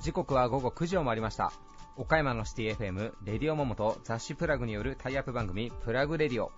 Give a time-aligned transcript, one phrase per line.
[0.00, 1.52] 時刻は午後9時を回りました。
[1.96, 6.52] 岡山のシティ FM レディオモモと雑誌プラグによるタイアップ番組プラグレディオ。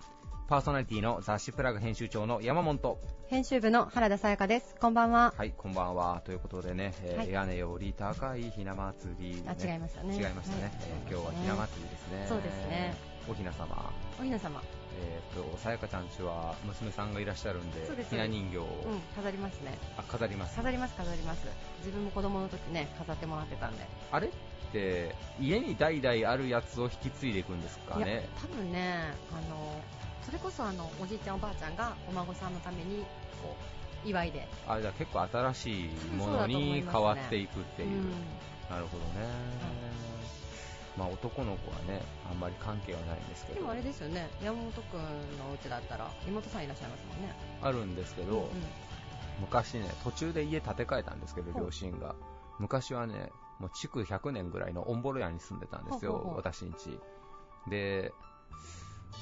[0.47, 2.77] パーソナリティの雑誌プラグ編集長の山本。
[2.77, 4.75] と編集部の原田さやかです。
[4.79, 5.33] こんばんは。
[5.35, 6.21] はいこんばんは。
[6.25, 7.31] ということでね、えーはい。
[7.31, 10.15] 屋根より高いひな祭り、あ違いましたね。
[10.15, 10.71] 違いましたね、はい。
[10.79, 12.25] えー今日はひな祭りですね。
[12.29, 12.93] そうですね。
[13.27, 13.91] おひな様。
[14.19, 14.61] おひな様
[14.99, 18.09] えー、とさやかちゃんちは娘さんがいらっしゃるんでそうです。
[18.09, 19.77] ひな人形を、うん飾りますね。
[19.97, 20.55] あ飾ります。
[20.55, 21.47] 飾ります飾ります。
[21.79, 23.85] 自分も子供の時ね飾ってもらってたんで。
[24.11, 24.31] あれっ
[24.71, 28.27] て家に代々あるやつを引き継いでいくんですかね？
[28.41, 29.81] 多分ねあの
[30.25, 33.05] それこそあのおじいちゃんおばあちゃんがお孫さんのために
[33.41, 33.77] こう。
[34.05, 34.47] 祝いで。
[34.67, 38.11] あじゃあ結構新しいものに変わっていくっていう、うん。
[38.69, 39.27] なるほどね、
[40.97, 43.59] まあ男の子はねあんまり関係はないんですけど。
[43.59, 44.29] でもあれですよね。
[44.43, 44.99] 山本君
[45.37, 47.35] のお家だったら妹さんいらっしゃいますもんね。
[47.61, 48.47] あるんですけど、うんうん。
[49.41, 52.15] 昔ね途中で家建て替えたんですけど両親が。
[52.59, 56.99] 昔はねもう築100年ぐらいのオンボロ屋に住んでたんですよ私ん家。
[57.69, 58.11] で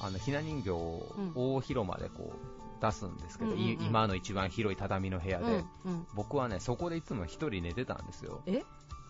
[0.01, 1.31] あのひな人形をうん。
[1.35, 3.69] 大広間でこう出すんですけど、うんうんうん。
[3.69, 5.53] い今の一番広い畳の部屋で、うん
[5.85, 6.07] うん。
[6.13, 8.41] 僕はねそこでいつも一人寝てたんですよ。
[8.45, 8.63] え？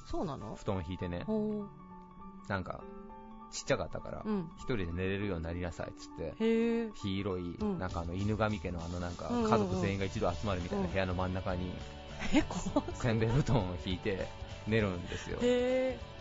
[0.09, 0.55] そうなの？
[0.55, 1.23] 布団引いてね。
[1.25, 1.65] ほ
[2.47, 2.81] なんか
[3.51, 4.49] ちっちゃかったからううん。
[4.57, 6.33] 一人で寝れるようになりなさいっつって
[6.95, 7.79] 広い、うん。
[7.79, 11.71] なんかあの犬神家のあのなんか家族全員が一度集まるみたいな部屋の真ん中に
[13.01, 14.27] せんべい布団を引いて
[14.67, 15.37] 寝るんですよ。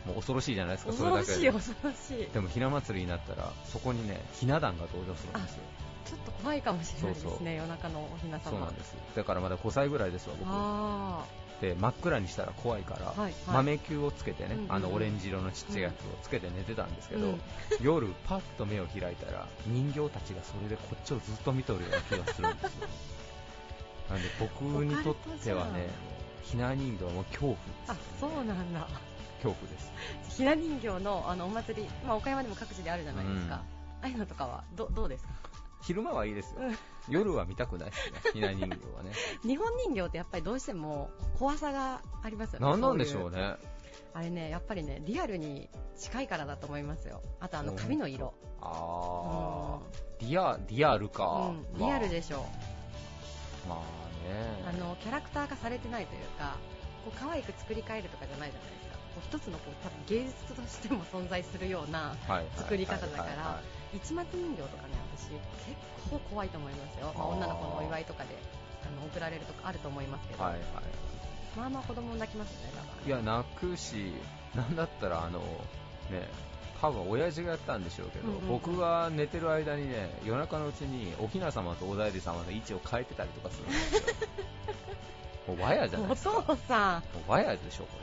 [0.06, 1.40] もう恐ろしいじゃないですかそ恐ろれだけで。
[1.40, 2.28] しい恐ろしい。
[2.32, 5.62] でもひな祭りになったらそこにねひな壇が登場するんですよ。
[6.04, 7.48] ちょっと怖いかもしれないですねそうそう。
[7.48, 8.50] 夜中のおひな様。
[8.50, 10.48] そうなんですだからまだ5歳ぐらいですわ僕。
[10.50, 11.24] あ
[11.60, 13.34] で真っ暗にしたら怖いから、はいはい。
[13.48, 14.72] 豆球をつけてね、うんうんうん。
[14.72, 17.40] あのオレンジ色のちっちゃいやつをつけて寝てたんですけど、うん。
[17.80, 22.88] 夜パッと目を開いたら人形たちがそれでこっちをずっと見とるような気がするんですよ。
[24.10, 25.88] なんで僕にとってはね
[26.42, 28.80] ひな人形はもう恐怖です、あそうなんだ。
[29.42, 29.92] 恐怖です。
[30.36, 33.60] ひな人形のあのお祭り、まあ、岡山でも各地であるじゃないですか、うん。
[33.60, 33.62] あ
[34.02, 35.30] あいうのとかはどどうですか？
[35.86, 36.76] 昼間はいいですよ、うん。
[37.08, 38.20] 夜は見たくないですね。
[38.32, 39.12] ひな人形はね。
[39.44, 42.66] 日本人形ってやっぱりどうしても怖さがありますよね。
[42.66, 43.56] 何なんでしょうね。
[44.14, 47.20] あれねやっぱりねリアルに近いからだと思いますよ。
[47.40, 48.32] あとあのうん髪の色。
[48.60, 49.80] ああ
[50.20, 52.46] リアリアルか、うん、リアルでしょ
[53.66, 54.64] う、まあ、まあね。
[54.66, 56.56] あのキャラクター化されてないというか
[57.04, 58.94] こう可愛く作り変えるとかじゃないじゃないですか。
[59.14, 62.16] こう一つのこう多分芸術としても存在するような
[62.56, 63.60] 作り方だから
[63.92, 68.30] 市松人形とかね私結構怖いと思いますよ、まあ、女の子のお祝いとかで
[68.82, 70.62] あの送られるとかあると思いますけど、はいはい。
[71.56, 73.06] まあまあ子供泣きますよねだから。
[73.06, 74.12] いや泣くし
[74.54, 75.40] なんだったらあの
[76.10, 76.28] ね
[76.80, 78.42] 多分親父がやったんでしょうけど、うんうん。
[78.42, 84.00] うん僕が寝てる間にね夜中のうちにお雛様とおだいり様の位置を変えてたりとかするんですよ。
[85.48, 86.32] もうわやじゃないおですか。
[86.32, 87.02] も父さん。
[87.26, 87.98] うわやでしょこ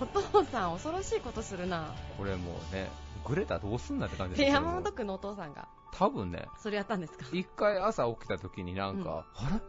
[0.00, 1.78] お父さん恐ろしいことするな。
[1.78, 1.84] れ
[2.16, 2.88] これもうね
[3.28, 5.68] グレたどうすんなって感じで山本君のお父さんが。
[5.92, 6.46] 多分ね。
[6.58, 7.26] それやったんですか？
[7.32, 9.60] 一回朝起きた時になんか、うん、あれ？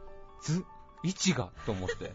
[0.42, 0.66] ず、
[1.04, 1.50] 位置が？
[1.66, 2.14] と思って。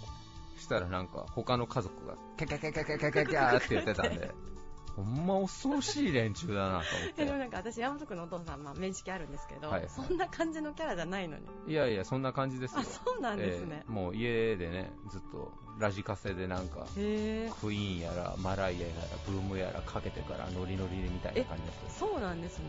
[0.58, 4.30] したらなんか、他の家族が、キャキャキャキャキャキャキャって言ってたんで。
[4.98, 6.82] ほんま恐ろしい連中だなと思っ
[7.18, 9.88] えでもてなんか私山本君のお父さん、まあ、面識あるんですけど、はいはい。
[9.88, 11.44] そんな感じのキャラじゃないのに。
[11.68, 12.80] いやいやそんな感じですよ。
[12.80, 13.76] あそうなんですね。
[13.80, 18.92] え、えもう家でねずっとラジカセでなんかクイーンやらマライアやら
[19.28, 22.00] ブームやらかけてからノリノリでみたいな感じです。
[22.00, 22.64] そうなんですね。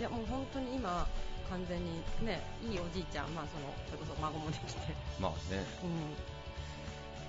[0.00, 1.06] いやもう本当に今
[1.48, 4.94] 完全にねいいおじいちゃんまあそのそれこそ孫もできて。
[5.20, 5.64] まあね。
[5.84, 5.86] う
[6.34, 6.37] ん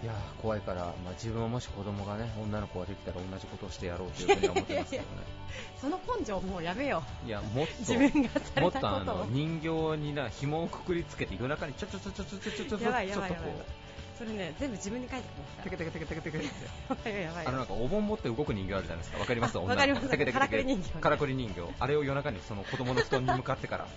[0.01, 5.09] いやー怖いから、まあ、自分はもし子供がね女の子ができたら同じことをしてやろうというふうには思ってますけどね。
[5.81, 13.79] その根性もうやめよいやもっうと自分がされもったとあことをの人形にな紐をくくりつけて夜中にちょちょちょちょちょちょちょちょちょちょっとこう
[14.17, 16.37] それね全部自分に書いてきますかテケテケテケテケテケ
[16.93, 23.87] ってらやばいやばいあのなんかお盆持って動く人形あるじゃないですかわかりますあわかります女の子テケテケテケからくり人形からくり人形あれを夜中にその子供の布団に向かってから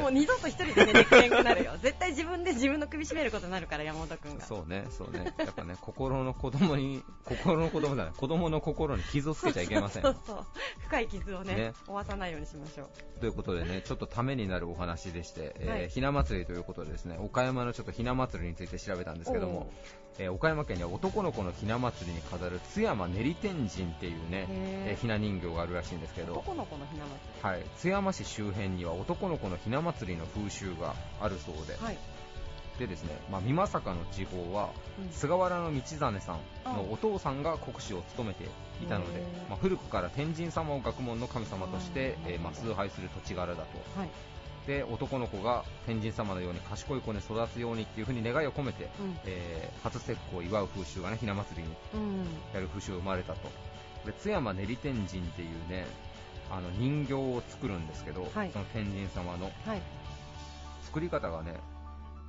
[0.00, 10.46] もう二度と一人でね寝くれんくなるよ絶対自分で自分の首絞めることになるから山本君がそうねそうねやっぱね心の子供に心の子供じゃない子供の心に傷をつけちゃいけませんそうそうそう
[10.86, 19.70] 深い傷をねね負わさないようにしましょうということでね、ちょっとためになるお話でして、えーはいひな祭りということでですね、岡山のちょっとひな祭りについて調べたんですけども、
[20.18, 25.00] えー岡山県には男の子のひな祭りに飾る津山練り天神っていうね、えへー。
[25.00, 27.04] ひな人形があるらしいんですけど、男の子のひな
[27.42, 31.98] 祭はい、津山市周辺には男の子のひな祭りの風習があるそうで、りはい。
[32.78, 35.10] でですね、まあ、美作の地方はうん。
[35.12, 38.44] 菅原道真さんのお父さんが国司を務めて
[38.82, 44.00] いたのでまあ、古くから天神様を学問の神様として、うんえーまあ、崇拝する土地柄だと。
[44.00, 44.08] はい。
[44.66, 49.18] で男の子が天神様のように賢い子に育つようにっていう風に願いを込めて、うん。
[49.24, 52.24] えー初節句を祝う風習がねひな祭りにうん。
[52.54, 53.50] やる風習が生まれたと
[54.06, 55.86] で津山練天神っていうね
[56.50, 59.82] あの人形を作るんですけど、はいその天神様のはい。
[60.84, 61.54] 作り方がね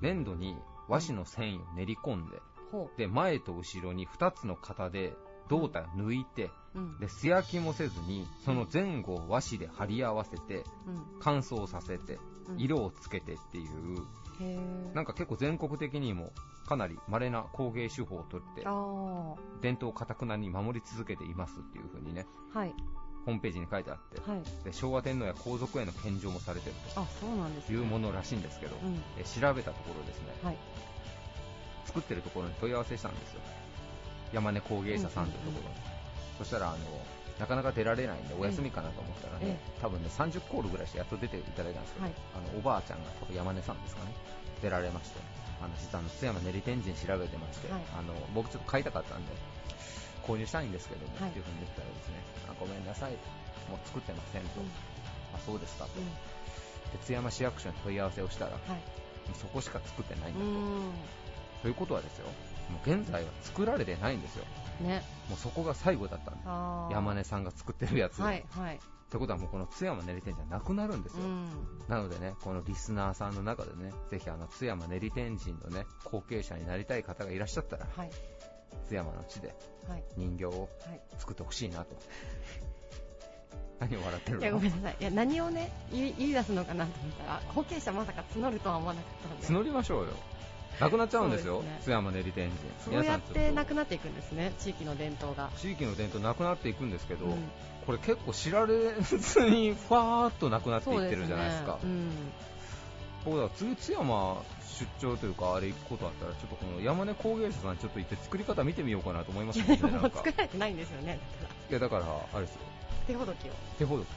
[0.01, 0.55] 粘土に
[0.87, 2.37] 和紙の繊維を練り込んで、
[2.71, 5.13] ほで前と後ろに2つの型で
[5.49, 6.79] 胴体を抜いて、う。
[6.79, 6.99] うん。
[6.99, 11.03] で素焼きもせずにその前後を和紙で貼り合わせてうん。
[11.19, 12.19] 乾燥させて
[12.49, 16.31] うん色をつけてっていう、なんか結構全国的にも
[16.67, 18.65] かなり稀な工芸手法をとって。
[19.61, 22.73] 伝統をかたくなに守り続けていますっていう風にねはい。
[23.25, 24.43] ホームページに書いてあってはい。
[24.65, 29.01] で昭和天皇や皇族への献上もされてるあ、そうなんですいうものらしいんですけど、うん。
[29.17, 30.57] え調べたところですねはい。
[31.85, 33.41] 作ってるところに問い合わせしたんですよ
[34.33, 35.75] 山根工芸社さんというところに、
[36.39, 36.77] そしたらあの
[37.39, 42.13] なかなか出られないんでお休みかなと思ったらね、多分ね30コールぐらいしてやっと出ていただいたんですけど、はい。
[42.35, 44.11] あのおばあちゃんが多分山根さんですかね
[44.61, 45.19] 出られまして
[45.61, 49.31] あの実はあの津山練り天神調べてまして、はいあの僕ちょっと買いたかったんで
[50.25, 53.13] 購入したいんですけども、はいっていうふうに言ったらですねあごめんなさい
[53.69, 54.67] もう作ってませんと、うん。
[55.35, 56.05] あそうですかと、うん。
[56.05, 56.11] で
[57.05, 58.61] 津山市役所に問い合わせをしたら、はい。
[59.39, 60.51] そこしか作ってないんだと、う
[61.63, 62.27] ということはですよ
[62.73, 64.45] もう現在は作られてないんですよ
[64.81, 64.87] ん。
[64.87, 65.03] ね。
[65.29, 66.93] もうそこが最後だったんで。
[66.93, 68.43] 山根さんが作ってるやつ、はい。
[68.49, 68.75] はい。
[68.75, 68.79] っ
[69.13, 71.47] てことはもうこの津山練り天神はなくなるんですよ、うん。
[71.87, 78.09] なのでね、このリスナーさんの中でね、ぜひあの津山練り天神のね、後継者になりたい方がいらっしゃったら、はい。
[78.87, 79.53] 津山の地で
[79.87, 80.03] はい。
[80.17, 81.01] 人形をはい。
[81.19, 81.95] 作ってほしいなと。
[83.79, 84.97] 何を笑ってるいや、ごのめんなさい。
[84.99, 89.47] いや、何をね、言い出すのかなと思ったら、後継者まさか募るとは思わなかったので。
[89.47, 90.13] 募りましょうよ。
[90.79, 91.79] なくなっちゃうんですよ、すね。
[91.83, 92.59] 津山練り天神。
[92.83, 95.49] そうやってなくくなっていくんですね、地域の伝統が。
[95.57, 97.51] 地域の伝統なくなっていくんですけど、うん。
[97.85, 101.77] これ結構知られずにファーっとなくなっていってるじゃないですか。
[101.81, 101.97] そうね。
[103.25, 104.41] 僕だから次津山
[104.99, 111.19] 出張というかあれ行くことあったらちょっとこの山根工芸者さんにちょっと行って作り方見てみようかなと思いますねもう作られてないんですよね。
[111.69, 112.61] いやだからあれですよ。
[113.07, 113.51] 手ほどきを。
[113.77, 114.07] 手ほどき。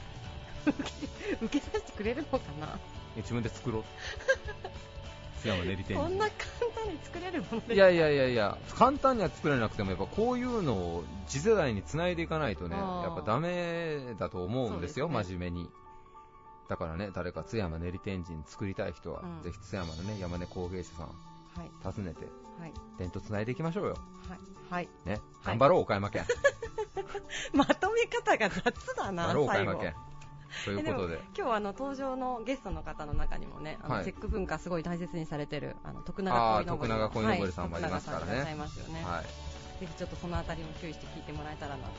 [1.41, 2.77] 受けさせてくれるのかな？
[3.15, 3.83] 自分で作ろう
[5.47, 6.37] 津山練り天こんな神
[6.73, 15.69] 簡単に作れるものでいやいやいやいや簡単には作れなくてもやっぱこういうのを次世代につないでいかないとねやっぱダメだと思うんですよそうです真面目に
[16.69, 21.11] だからね誰か津山練り天神作りたい人は、うんぜひ津山のね山根工芸者さんは
[21.63, 21.71] い。
[21.83, 22.25] 訪ねて
[22.59, 22.73] はい。
[22.99, 23.97] 伝統つないでいきましょうよ
[24.29, 24.39] はい。
[24.69, 24.89] はい。
[25.05, 26.23] ね頑張ろう岡山県
[27.53, 29.57] まとめ方が雑だな、頑張ろう岡。
[29.57, 29.95] 山県
[30.65, 39.03] ということで今日あの登場のゲストの方の中にもね、あのはい節句文化すごい大切にされてるあの徳永あー鯉のぼりの徳永鯉のぼりさんもありますからねはいいらっしゃいますよね。
[39.03, 41.91] はいぜひちょっとそのあたりも注意して聞いてもらえたらなと。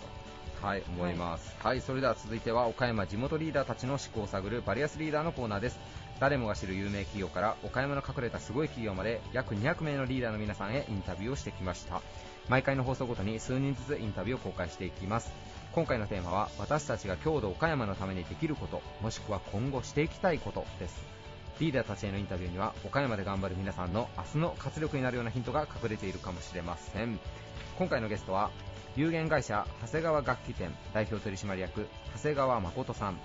[0.67, 1.55] はい、思います。
[1.61, 5.79] はい、それでは続いては岡山地元リーダーたちの思考を探るバリアスリーダーのコーナーです。
[6.19, 12.03] 誰もが知る有名企業から岡山の隠れたすごい企業まで約200名のリーダーの皆さんへインタビューをしてきました。
[12.49, 15.31] 毎回の放送ごとに数人ずつインタビューを公開していきます。
[15.73, 21.06] 今回のテーマは私たちが郷土岡山のためにできること、もしくは今後していきたいことです。
[21.61, 27.19] リーダーたちへのインタビューには岡山で頑張る皆さんの明日の活力になるようなヒントが隠れているかもしれません。
[27.79, 28.50] 今回のゲストは
[28.97, 31.87] 有限会社長谷川楽器店代表取締役
[32.17, 33.19] 長谷川誠さん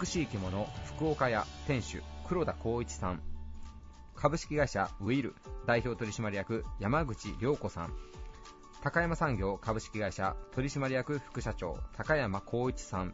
[0.00, 3.22] 美しい着物福岡屋店主黒田光一さん
[4.14, 5.34] 株式会社ウィル
[5.66, 7.94] 代表取締役山口良子さん
[8.80, 13.12] 高山産業株式会社取締役副社長高山光一さん。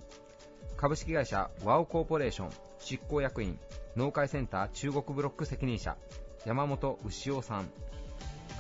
[0.76, 3.58] 株式会社ワオコーポレーション執行役員
[3.96, 5.96] 農会センター中国ブロック責任者
[6.44, 7.70] 山本牛尾さん。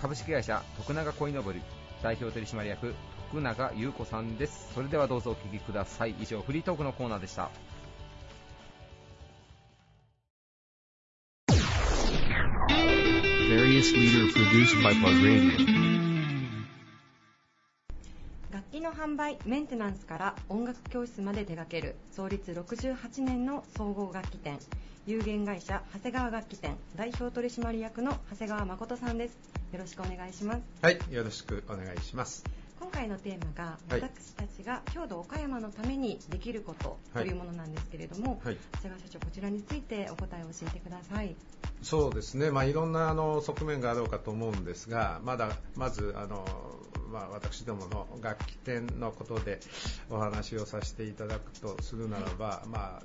[0.00, 1.60] 株式会社徳永鯉のぼり
[2.02, 2.94] 代表取締役
[3.30, 4.70] 徳永優子さんです。
[4.74, 6.14] それではどうぞお聞きください。
[6.20, 7.50] 以上フリートークのコーナーでした。
[18.74, 24.58] 楽器の販売、メンテナンスから音楽教室まで手掛ける創立68年の総合楽器店
[25.06, 29.38] 有限会社長谷川楽器店代表取締役の長谷川誠さんです。
[29.72, 30.62] よろしくお願いします。
[30.82, 32.42] はい、よろしくお願いします。
[32.80, 34.00] 今回のテーマが、はい。
[34.00, 41.36] 私たちが郷土岡山のためにできることというものなんですけれども、はい、長谷川社長こちらについてお答えを教えてください。
[41.82, 46.44] そうですね、まあ、いろんなあの側面があろうかと思うんですが、まだまずあの、
[47.14, 49.60] まあ、私どもの楽器店のことで
[50.10, 53.02] お話をさせていただくとするならば、まあ、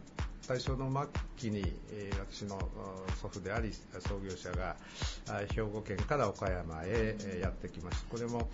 [0.47, 1.59] 大正の末期に、
[1.91, 4.75] えー私のあ祖父であり創業者が
[5.29, 8.07] あ兵庫県から岡山へえーやってきました。
[8.09, 8.49] これも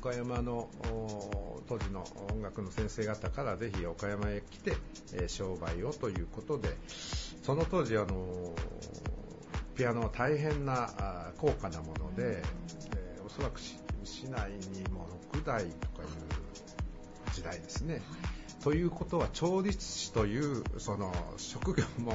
[0.00, 4.76] 岡山のお当時の音楽の先生方からぜひ岡山へ来て、
[5.14, 6.76] えー商売をということで
[7.42, 8.52] その当時あの
[9.74, 12.42] ピアノは大変なあ高価なもので、
[12.96, 18.00] えーおそらくし市内にも6台とかいう時代ですね。
[18.64, 22.14] ということは調律師というその職業も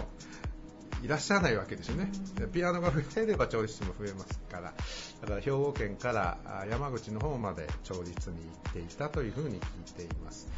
[1.04, 2.10] いらっしゃらないわけですよね。
[2.36, 4.74] でピアノが増えれば調律師も増えますから、
[5.22, 10.50] だから兵庫県からあ山口の方まで調律に行っていたというふうに聞いています。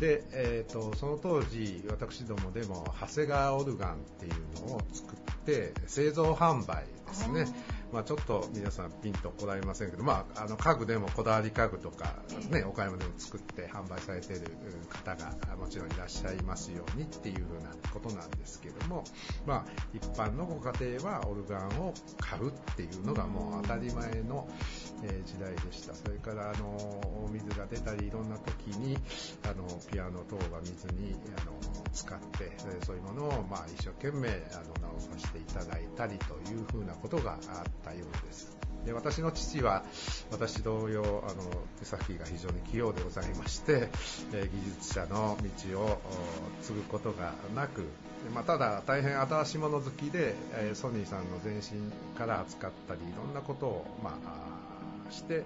[0.00, 7.46] で、えー、とその当時私どもでも長谷川オルガンっていうのを作って製造販売ですね、
[7.92, 12.16] まあ、ちょっと皆さんピンとこられませんけど、まあ、あの家具でもこだわり家具とか、
[12.50, 14.46] ね、岡山でも作って販売されている
[14.82, 19.04] うん方があもちろんいらっしゃいますようにっていうふうなことなんですけども、
[19.46, 24.48] まあ、一般のご家庭はオルガンを買うっていうのがもう当たり前の、
[25.04, 25.94] えー時代でした。
[25.94, 26.66] それからあの
[27.24, 28.96] お水が出たりいろんな時に
[29.44, 31.52] あのピアノ等が水にあの
[31.92, 37.38] 使ってえーそういうものを、まあ、一生懸命あの直させていただいたりというふうなこことがあっ
[37.84, 38.56] たようです。
[38.86, 39.84] で私の父は
[40.32, 41.42] 私同様あの
[41.78, 43.88] 手先が非常に器用でございまして、
[44.32, 45.38] え技術者の
[45.70, 46.00] 道を
[46.62, 47.84] 継ぐことがなく、
[48.34, 54.52] まあ、ただ大変新しいもの好きで、えソニーさんの前身から扱ったりいろんなことを、まあ
[55.12, 55.44] して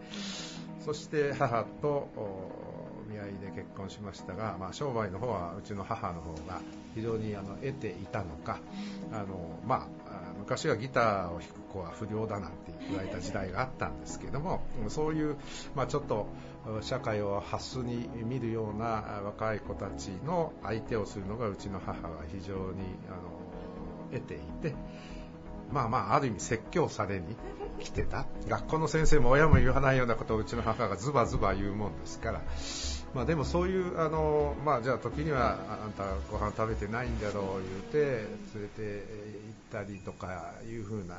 [0.84, 2.08] そして母と
[3.08, 6.60] 見合いで結婚しましたが、まあ、商売の方はうちの母の方が
[6.94, 8.60] 非常にあの得ていたのか
[9.12, 15.36] あの、ま、あ昔はギターを弾く子は不良だなんて言われた時代があったんですけどもそういう、
[15.74, 16.28] まあ、ちょっと
[16.82, 22.60] 社会をハスに見るような若い子たちの相手をするのがうちの母が非常に
[23.08, 24.74] あの得ていて。
[25.72, 27.24] まあまあ、ある意味説教されに
[27.80, 28.24] 来てた。
[28.46, 32.40] 学校の先生も親も言わないようなことをうちの母がズバズバ言うもんですから。
[33.16, 38.82] まあでもそういう、あの、まあじゃあ時にはああんたご飯食べてないんだろう言うて、連れて
[39.72, 41.14] 行ったりとかいうふうな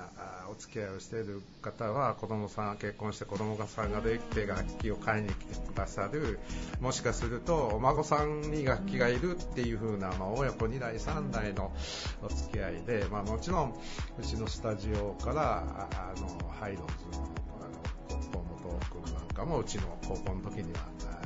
[0.52, 6.38] お付き合いをしている方は子供さん、結婚して子供さんができて楽器を買いに来てくださる。
[6.82, 11.74] もしかするとお孫さんに楽器がいるっていうふうな、まあ親子2代3代の
[12.22, 13.74] お付き合いで、まあもちろん
[14.20, 17.26] うちのスタジオからあのハイローズの
[17.60, 21.17] あの河本君なんかもうちの高校の時には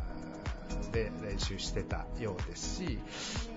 [0.92, 3.00] で練習してたようですし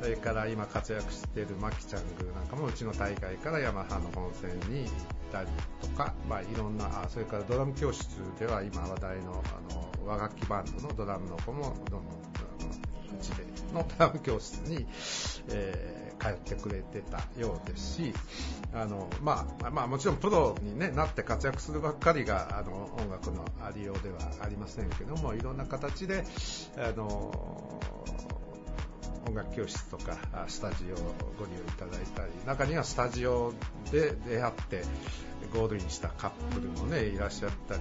[0.01, 4.93] それから今活躍しているマキちゃんグなんかもうちの大会からヤマハの本戦に行っ
[5.33, 5.49] たり
[5.81, 8.07] とか、まあ、いろんなそれからドラム教室
[8.39, 12.69] では今話題のあの和楽器バンドのドラムの子もどんどんあの
[13.19, 14.87] うちでのドラム教室に、
[15.49, 18.15] えー通ってくれてたようですし、
[18.73, 26.25] あの、まあ、まあもちろんプロに、ね、なって活躍するばっかりが、あの、音楽のありようではありませんけども、いろんな形で、
[26.79, 27.79] あの、
[29.27, 33.55] 音楽教室とかスタジオをご利用いただいたり中にはスタジオ
[33.91, 34.83] で出会って
[35.55, 37.81] ゴールインしたカップルもねいらっしゃったり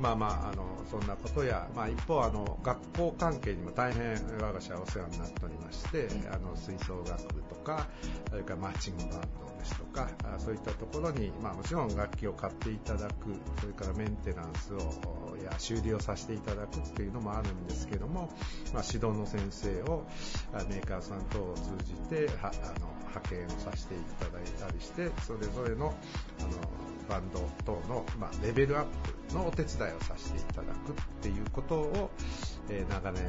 [0.00, 7.86] まあまああのそんなことや、まあ、一方あの学校関係にも大変我が社はお世話になっておりましてあの吹奏楽部とか
[8.30, 9.18] それからマーチングバンド
[9.58, 18.30] ですとかあそういったところに、まあ、もちろん楽器を買っていただくそれからメンテナンスをや修理をさせていただくっていうのもあるんですけども、
[18.72, 20.06] まあ、指導の先生を
[20.52, 25.94] あメーカーさん等を通じてはあの派遣をさせていただいたりしてそれぞれの
[26.40, 26.48] あの
[27.08, 28.84] バンド等の、まあ、レベルアッ
[29.28, 32.10] プのお手伝いをさせていただくっていうことを、
[32.68, 33.22] えー長年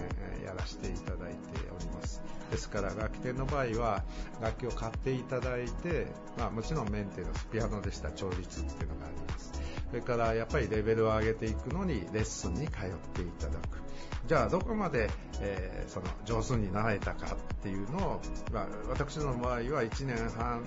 [0.45, 1.37] やらせていただいて
[1.75, 2.21] おります。
[2.51, 4.03] ですから楽器店の場合は
[4.41, 9.51] 楽器を買っていただいて、まあ、もちろんメンテナンスピアノでした調律っていうのがあります
[9.89, 13.81] それからやっぱりレベルを上げていくのにレッスンに通っていただく
[14.27, 15.09] じゃあどこまで、
[15.41, 20.63] えーその上手になられたかっていうのを、まあ、私の場合は1年半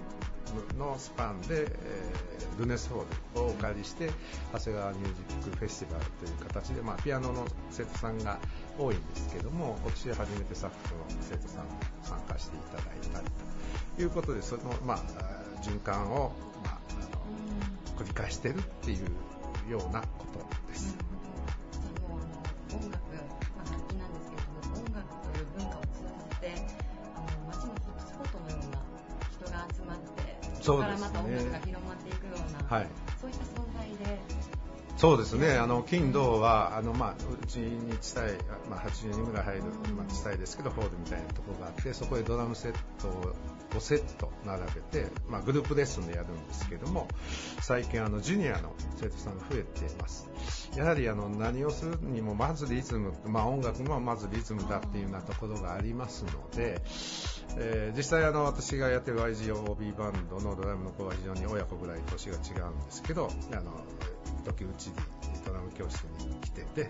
[0.78, 4.10] のスパンで、えールネスホールをお借りして
[4.52, 5.12] 長谷川ミュージ
[5.48, 8.38] ックフェスティバルという形で、まあ、ピアノの生徒さんが
[8.76, 11.70] 多いんですけども今年初めてサックスの生徒さんも
[12.02, 13.26] 参加していただいたり
[13.96, 14.98] ということでその、まあ、
[15.62, 16.32] 循環を、
[16.64, 16.94] まあ、あ
[17.96, 20.96] の繰り返してるっていうようなことです。
[22.70, 23.07] うあ
[30.76, 32.86] からまた音楽が広まっていくようなはい。
[33.20, 34.18] そういった存在で。
[34.98, 39.62] そうですね、あの金、土はあの、まあ、うちに伝え、まあ、80人ぐらい入る、
[39.96, 43.32] まあ、伝えですけど、ホールみたいなところがあって、そこでドラムセットを
[43.70, 47.08] 5セット並べて、まあ、グループレッスンでやるんですけども、
[47.60, 50.28] 最近、あのジュニアの生徒さんが増えています。
[50.76, 56.80] やはりあの何をするにもまずリズム、まあ、音楽もまずリズムだっていうようなところがありますので、
[57.56, 63.84] えー、実際あの私がやってる YGOB バンドのドラムの子は非常に親子ぐらい年が違うんですけどあの
[64.44, 64.92] 時うちに
[65.78, 66.88] 教室に来てて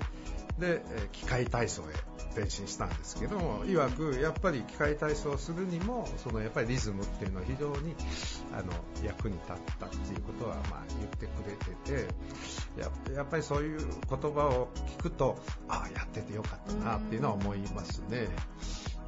[0.59, 7.95] で機械体操へ転身したんですけども曰くやっぱり機械体操するにもそのやっぱりリズムっていうのは非常に
[8.53, 8.73] あの
[9.05, 12.07] 役に立ったっていうことはまあ言ってくれて
[12.75, 14.69] てやっぱりそういう言葉を
[14.99, 18.29] 聞くとああやっててよかったなっていうのは思いますね。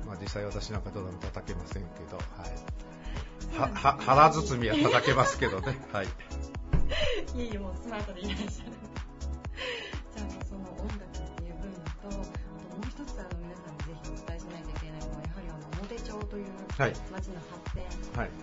[0.06, 2.22] まあ、実際私なんかドラム叩けませんけど、は
[3.68, 5.78] い、はは腹包みは叩けますけどね。
[5.92, 6.06] はい
[7.36, 8.79] いいえ、もうスマートでいらっしゃる。
[10.16, 12.24] じゃあ、その音楽っていう分と、あとも
[12.80, 17.84] う一つ、あの、皆さんにぜひお伝えしないといけないのは、やはりあの、表町という町の発展。
[17.84, 18.40] に、はい、あ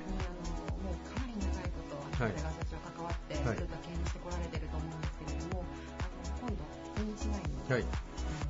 [0.70, 5.66] の、もうかなり長いこと、長谷川社長関わって、ずっと牽引してこられてると思うんですけれども、
[5.98, 6.62] あの、今度、
[6.96, 7.98] 千日内に、はい、あの、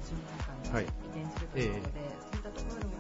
[0.04, 2.92] 新大館に移転するということで、はいそういったところでも、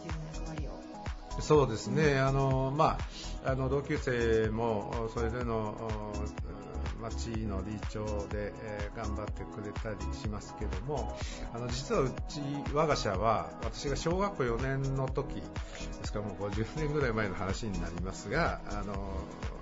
[0.00, 1.40] 重要な役割を。
[1.40, 6.12] そうですね、あの、まあ、あの同級生もそれぞれの
[7.00, 11.16] 町の理事長で、えー、頑張ってくれたりしますけども
[11.52, 12.40] あの実はうち
[12.72, 15.42] 我が社は私が小学校4年の時で
[16.02, 18.92] すからもう50年ぐらい前の話になりますがあの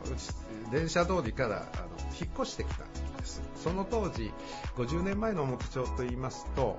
[0.04, 0.28] うち
[0.70, 1.88] 電車通りからあの
[2.20, 2.84] 引っ越してきた。
[3.54, 4.32] その当時
[4.76, 6.78] 50年前の表町といいますと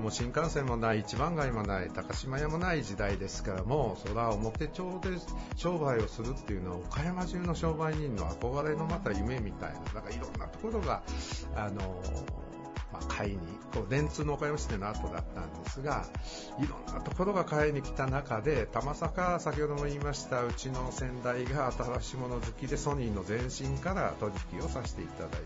[0.00, 5.10] もう新幹線もない一番街もない高島屋もない時代ですからもうそれは表町で
[5.56, 11.02] 商売をするっていうのは岡山中の商売人の憧れのまた夢みたいななんかいろんなところが
[11.54, 12.02] あの
[12.94, 13.38] まあ、買いに、
[13.72, 16.06] こう電通の岡山市での後だったんですが、
[16.60, 25.38] いろんなところが買いに来た中で、たまさか先ほども言いました、うちの先代が新しいもの好きでソニーの前身から取引をさせていただいて、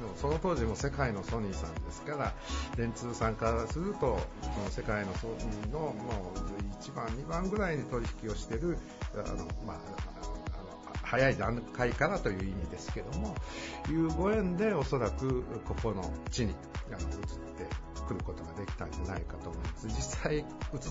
[0.00, 2.32] でもその当時も世界のソニーさんですから、
[2.76, 8.78] 電通さんからすると、その世界のソニーのもう1番、2番ぐらいに取引をしてる、
[9.14, 9.78] あの、まあ、
[11.06, 13.34] 早い段階からという意味ですけども、
[13.88, 16.54] いうご縁でおそらくここの地に
[16.94, 19.86] 移ってくることができたんじゃないかと思います。
[19.88, 20.44] 実際移っ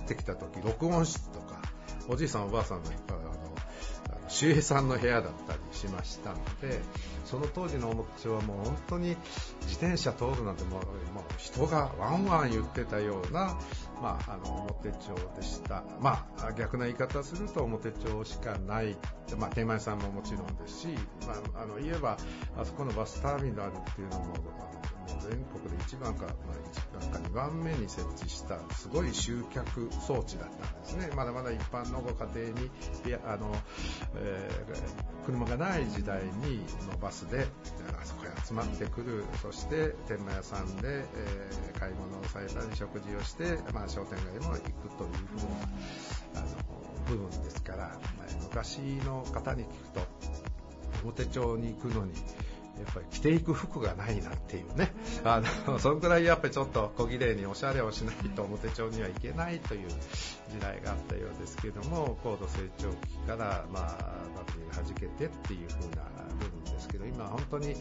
[0.05, 1.61] てきた時、録音室とか、
[2.07, 3.55] おじいさんおばあさんのあの
[4.27, 6.81] 周平さんの部屋だったりしましたので、
[7.25, 9.15] その当時の表町はもう本当に
[9.61, 10.81] 自転車通るなんてもう
[11.37, 13.57] 人がワンワン言ってたような、
[14.01, 15.83] まあ、あの表町でした。
[15.99, 18.95] まあ、逆な言い方すると表町しかない、
[19.37, 20.87] まあ、天満屋さんももちろんですし、
[21.27, 22.17] まあ、あの言えば
[22.57, 24.85] あそこのバスターミナルっていうのもあの
[25.21, 31.09] 全国で1番か、まあ、1番か2番目に設置したすごい集客装置だったんですね。
[31.15, 32.71] まだまだ一般のご家庭に、
[33.05, 33.55] いやあの、
[34.15, 37.47] えー、車がない時代にのバスで
[38.01, 44.61] あそこへ集まってくる、そして天満屋さんで、えー、買い物をされたり食事をして、まあ、商店街も行く
[44.97, 45.47] というふう
[46.35, 46.45] あの
[47.07, 47.97] 部分ですから、
[48.41, 50.01] 昔の方に聞くと
[51.03, 52.13] 表町に行くのに
[52.77, 54.91] やっぱり着ていく服がないなっていうね、
[55.23, 63.97] あの、そのくらいやっぱりちょっと小綺麗におしゃれをしないと表町にはいけないという時代があったようですけども、高度成長期から、まあ、
[64.35, 66.03] バブルが弾けてっていう風な
[66.35, 67.75] 部分ですけど、今本当に、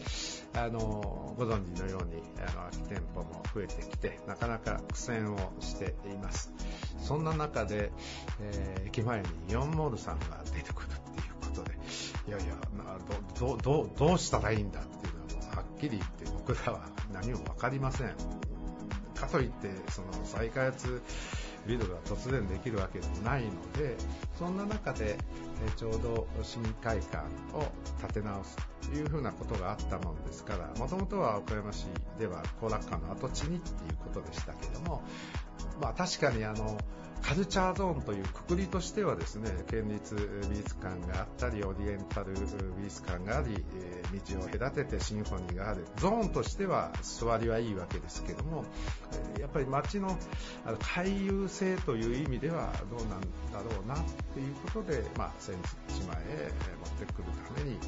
[0.53, 6.51] あの、ご存知のように、あの、空き店舗も増えてきて、なかなか苦戦をしています。
[6.99, 7.91] そんな中で、
[8.39, 11.77] えー、駅前にイオンモールさんが出てくるっていうことで、
[12.27, 12.55] いやいや、
[13.39, 18.15] ど、ど、どうしたらいいんだっていうのは、はっきり言って僕らは何も分かりません。
[19.15, 21.01] かといって、その再開発
[21.65, 23.95] ビルが突然できるわけでもないので、
[24.37, 25.17] そんな中で、
[25.77, 27.19] ちょうど市民会館
[27.53, 31.87] を建て直すというふうなことがあったものですから、もともとは岡山市
[32.19, 35.01] では後楽館の跡地にっていうことでしたけども、
[35.81, 36.77] まあ確かにあの、
[37.25, 40.15] カルチャーゾーンというくくりとしてはですね、県立
[40.47, 42.33] 美術館があったり、オリエンタル
[42.77, 43.65] 美術館があり、
[44.27, 45.85] 道を隔ててシンフォニーがある。
[45.97, 48.63] ゾーンとしては座りはいいわけですけども、
[49.39, 50.15] やっぱり街の
[50.79, 54.03] 回遊性という意味ではどうなんだろうなっ
[54.35, 55.55] ていうことで、まあ、千
[55.87, 57.79] 日前へ持ってくるために、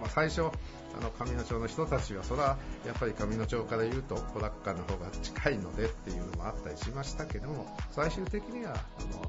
[0.00, 2.56] まあ、最初あの上野町の人たちはそれは
[2.86, 9.20] やっぱり上野町から言うと小高の方が近いのでっていうのもあったりしましたけども最終的にはあの、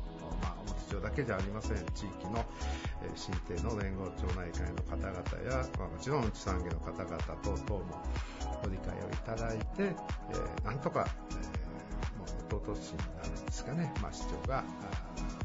[0.42, 1.78] まあ、表町だけじゃありません。
[1.94, 2.46] 地域の、
[3.04, 5.12] えー、新帝の連合町内会の方々
[5.52, 8.04] や、まあ、もちろん内産業の方々等々も
[8.64, 11.67] ご理解をいただいて、えー、なんとか、えー、
[12.52, 12.92] もう弟市
[13.46, 14.64] ですかね、まあ、市長が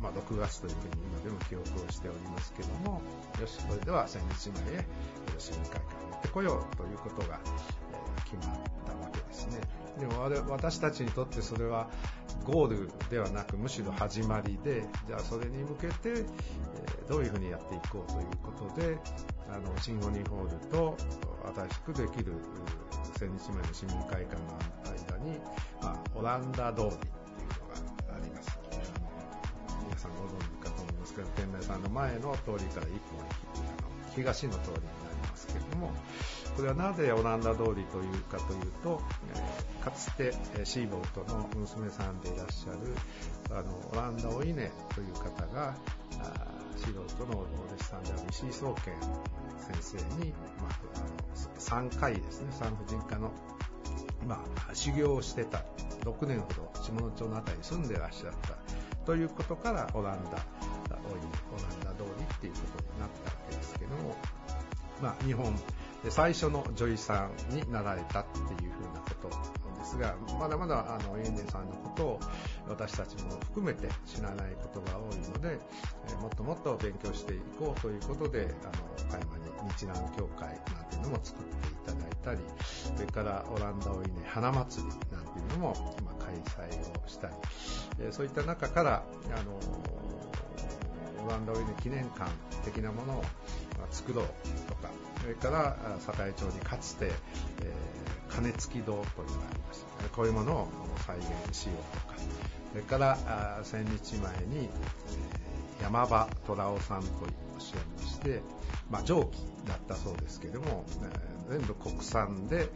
[0.02, 3.00] まあ、6月というふうに今でも記憶をしておりますけども、
[3.40, 4.84] よし、それでは千日前へ
[5.38, 9.60] 市民会館に行ってこようということが、えー、決まったわけですね。
[9.98, 11.90] でも私たちにとってそれは
[12.44, 16.24] ゴールではなくむしろ始まりで、じゃあそれに向けて、
[17.08, 18.98] どういうふうにやっていこうということで、
[19.50, 20.96] あの、シンフォニーホールと
[21.54, 22.32] 新しくできる
[23.18, 25.38] 千日前の市民会館の間に、
[25.82, 26.96] まあ、オランダ通りで
[28.42, 28.58] す
[29.84, 33.20] 皆さんご存知かと思いますけど、天明さんの前の通りから一本
[34.14, 35.11] 東の通りになり
[35.42, 35.90] ますけれども、
[36.56, 39.00] これはなぜオランダ通りというかというと、
[39.34, 40.32] え、かつて
[40.64, 42.94] シーボルトの娘さんでいらっしゃる
[43.50, 45.74] あのオランダオイネという方が
[46.76, 48.94] シーボルトのお弟子さんである石井宗賢
[49.80, 53.32] 先生に、まあ、の3回ですね産婦人科の、
[54.26, 55.64] まあ、修行をしてた
[56.04, 58.56] 6年ほど下野町の辺りに住んでらっしゃった
[59.04, 64.16] ということからオランダオランダ通りっていうことになったわけですけども、
[65.02, 65.52] まあ、日本
[66.04, 69.28] で最初の女医さんになられたっていうふうなこと
[69.68, 72.20] なんですが、まだまだあのエンデンさんのことを
[72.68, 75.58] 私たちも含めて知らないことが多いので、
[76.08, 82.38] えもっともっと勉強していこうということで、あの、岡山に日南協会なんていうのも作っていただいたり、
[82.96, 86.34] それからオランダお稲花祭りなんていうのも今開
[86.70, 87.34] 催をしたり、
[88.00, 89.04] えそういった中から、
[89.36, 89.58] あの、
[91.24, 92.30] オランダオイネ記念館
[92.64, 93.24] 的なものを
[93.90, 94.26] 作ろう
[94.68, 100.08] とか、それから栄町にかつて、えー、金付き堂というのがありました。
[100.08, 100.68] こういうものを
[101.06, 102.14] 再現しようとか、
[102.72, 107.08] それから千日前に、えー、山場虎尾さんと
[107.54, 108.42] おっしゃいまして、
[108.90, 110.84] まあ、蒸気だったそうですけども、
[111.48, 112.70] えー、全部国産で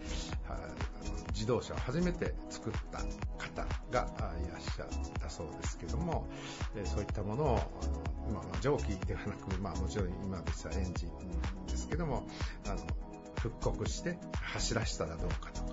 [1.33, 4.07] 自動車を初めて作った方が
[4.43, 4.89] いらっしゃっ
[5.21, 6.27] たそうですけども、
[6.77, 7.61] えそういったものを
[8.33, 12.27] ま、蒸気ではなく、まあ、もちろん今でしたエンジンですけども
[12.67, 12.77] あの
[13.41, 15.69] 復刻して走らせたらどうかとか、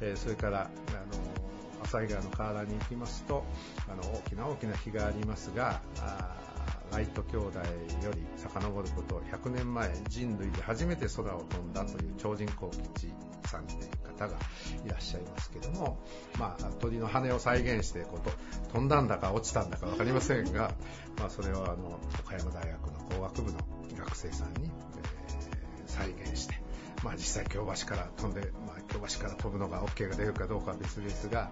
[0.00, 3.44] え、それからあの浅井川の河原に行きますと
[3.88, 5.80] あの大きな大きな木がありますが
[6.92, 13.12] ライト兄弟より遡ることを100年前人類で初めて空を飛んだという超人工基地
[13.46, 14.38] さんという方が
[14.84, 15.98] いらっしゃいますけども、
[16.38, 18.30] まあ、鳥の羽を再現してこと
[18.72, 20.72] 飛んだんだか落ちたんだか分かりませんが、
[21.18, 23.58] まあ、それをあの岡山大学の工学部の
[23.96, 26.54] 学生さんに、えー、再現して、
[27.02, 31.50] まあ、実際京橋から飛んで、まあ、京橋から飛ぶのが OK が出るかどうかは別ですが、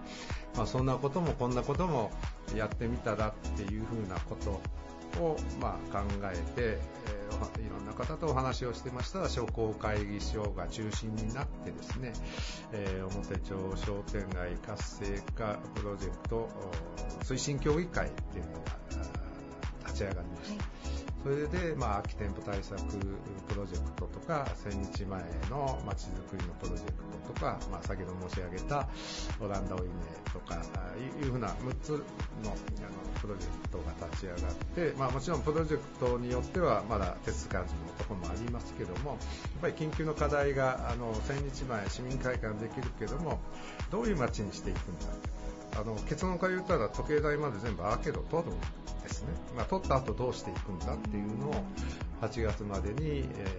[0.55, 2.11] まあ、そんなこともこんなことも
[2.55, 4.61] やってみたらっていうふうなこと
[5.21, 6.79] を、まあ、考えて、え、
[7.29, 12.13] いろんな方とお話をしてましたら商工会議所が中心になってですね、
[12.71, 16.49] えー、表町商店街活性化プロジェクト
[17.23, 18.77] 推進協議会というのが
[19.85, 20.63] 立ち上がりました。
[20.63, 22.79] はいそれで、まあ、空き店舗対策
[23.47, 26.93] プロジェクトとか、千日前のまちづくりのプロジェク
[27.27, 28.87] トとか、まあ、先ほど申し上げた
[29.41, 29.89] オランダオイネ
[30.31, 30.55] とか、
[31.21, 32.05] いうふうな6つのあの
[33.21, 39.19] プロジェクトが立ち上がって、まあ、もちろんプロジェクトによってはまだ手つかずのところもありますけども、やっ
[39.61, 43.39] ぱり緊急の課題が、あの、千日前市民会館できるけども、
[43.91, 45.05] どういう街にしていくんだ
[45.77, 48.59] あの結論から言ったら時計台まで全部アーケード取るん
[49.01, 51.63] ですね、まあ、取った後どうしていくんだっていうのを
[52.21, 53.55] 8月までに、え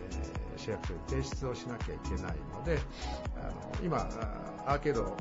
[0.56, 2.78] ー、市役所に提出をしなきゃいけないので
[3.36, 4.08] あの今
[4.66, 5.16] アーケードを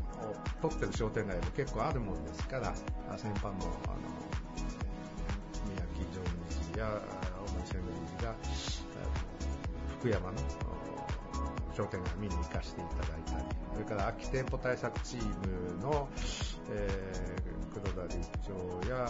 [0.61, 2.73] 取ってる商店街も結構あるもんですから
[3.17, 3.59] 先般のあの
[5.67, 7.01] 宮城城日や
[7.47, 7.77] 大森千
[8.19, 8.35] 宮が
[9.99, 10.68] 福山の
[11.79, 16.09] 商店街見に行かせていただいたり、それから空き店舗対策チームの、
[16.71, 19.07] えー、黒田理事長や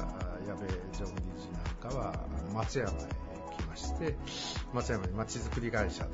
[0.47, 2.13] 矢部常務理事なんかは
[2.53, 2.93] 松山へ
[3.57, 4.15] 来まして、
[4.71, 6.09] 松山にまちづくり会社が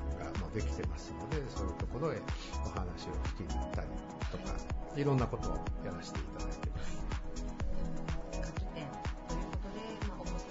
[0.53, 2.21] できてますので、そういうところへ
[2.65, 3.87] お話を聞きに行ったり
[4.31, 4.55] とか、
[4.95, 6.95] いろんなことをやらせていただいてます。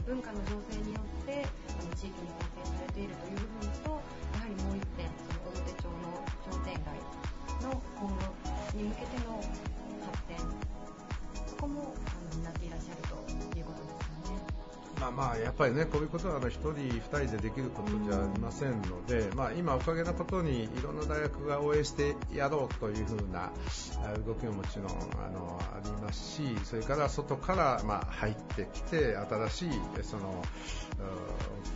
[0.07, 1.47] 文化の情勢によって
[1.97, 3.94] 地域に貢献されているという部分と
[6.75, 9.41] 商店街の今後に向けての
[10.07, 10.37] 発展
[11.47, 13.14] そこもあの担っていらっしゃると。
[15.05, 23.53] まあまあやっぱりねこういうことはあの1人2人でできることじゃありませんので、まあ、今おかげなことにいろんな大学が応援してやろうというふうな
[24.27, 29.71] 動きももちろんあのありますしそれから外からまあ入ってきて新しい
[30.03, 30.43] その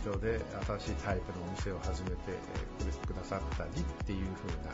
[0.05, 2.15] 屋上で新しいタイプのお店を始めて
[3.05, 4.73] くださったりっていうふうな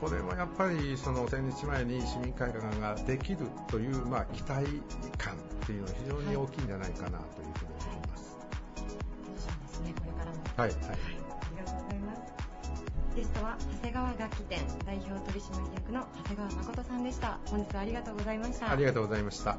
[0.00, 4.66] これもやっぱりその1000日前に市民会館ができるという、まあ、期待
[5.16, 5.36] 感っ
[5.66, 7.20] ていうのは非常に大きいんじゃないかなという
[7.58, 8.36] ふうに思います。
[8.76, 10.38] 楽しみですね、これからも。
[10.56, 10.96] はい、はいあ
[11.50, 12.36] りがとうございます。
[13.16, 17.38] ゲストは長谷川楽器店代表取締役の長谷川誠さんでした。
[17.46, 18.70] 本日はありがとうございました。
[18.70, 19.58] ありがとうございました。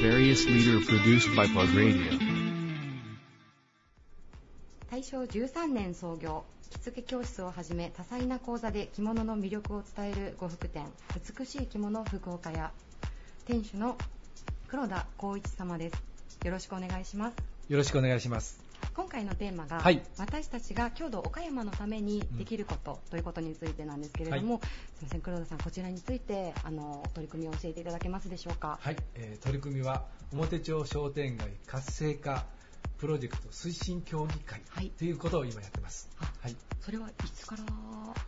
[0.00, 2.29] Various leader produced by Plug Radio.
[4.90, 6.44] 大正13年創業。
[6.70, 10.84] 着付け教室をはじめ多彩な講座で着物の魅力を伝える呉服店。
[11.38, 12.72] 美しい着物福岡屋。
[13.46, 13.96] 店主の
[14.68, 15.96] 黒田光一様です。
[16.44, 17.36] よろしくお願いします。
[17.68, 18.60] よろしくお願いします。
[18.94, 20.02] 今回のテーマが、はい。
[20.18, 24.68] 私たちが郷土岡山のためにできることということについてなんですけれども、す
[25.02, 28.78] みません黒田さんこちらについてあの取り組みを教えていただけますでしょうか？
[28.80, 32.44] はい、えー取り組みは表町商店街活性化
[33.00, 36.08] プロジェクト推進協議会はいということを今やってます。
[36.20, 36.56] あはい。
[36.80, 37.62] それはいつから？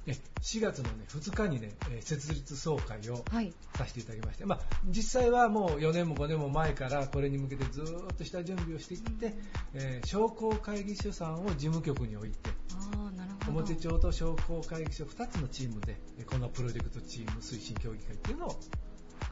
[0.07, 4.59] え4月の、ね、2日に、ね、えー設立総会をはいさせていただきまして、まあ、
[4.89, 9.35] 実際はもう4年も5年も前からこれに向けてずーっとした準備をしてきて、
[9.75, 18.61] えー商工会議所さんを事務局に置いてああなるほど表町と商工会議所2つのチームでえーこのプロジェクトチーム推進協議会っていうのを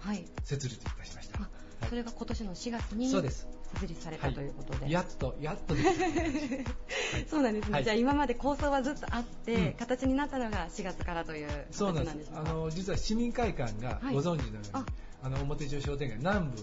[0.00, 1.42] はい設立いたしました。
[1.42, 1.48] あ
[1.88, 3.46] それが今年の4月に設
[3.86, 5.92] 立されたということで、やっと、やっとできた。
[7.28, 7.84] そうなんですね、はい。
[7.84, 9.72] じゃあ今まで構想はずっとあって、うん。
[9.74, 12.30] 形になったのが4月からというそうなんです。
[12.34, 14.14] あの実は市民会館がはい。
[14.14, 14.84] ご存知のように、あ。
[15.22, 16.56] あの表町商店街南部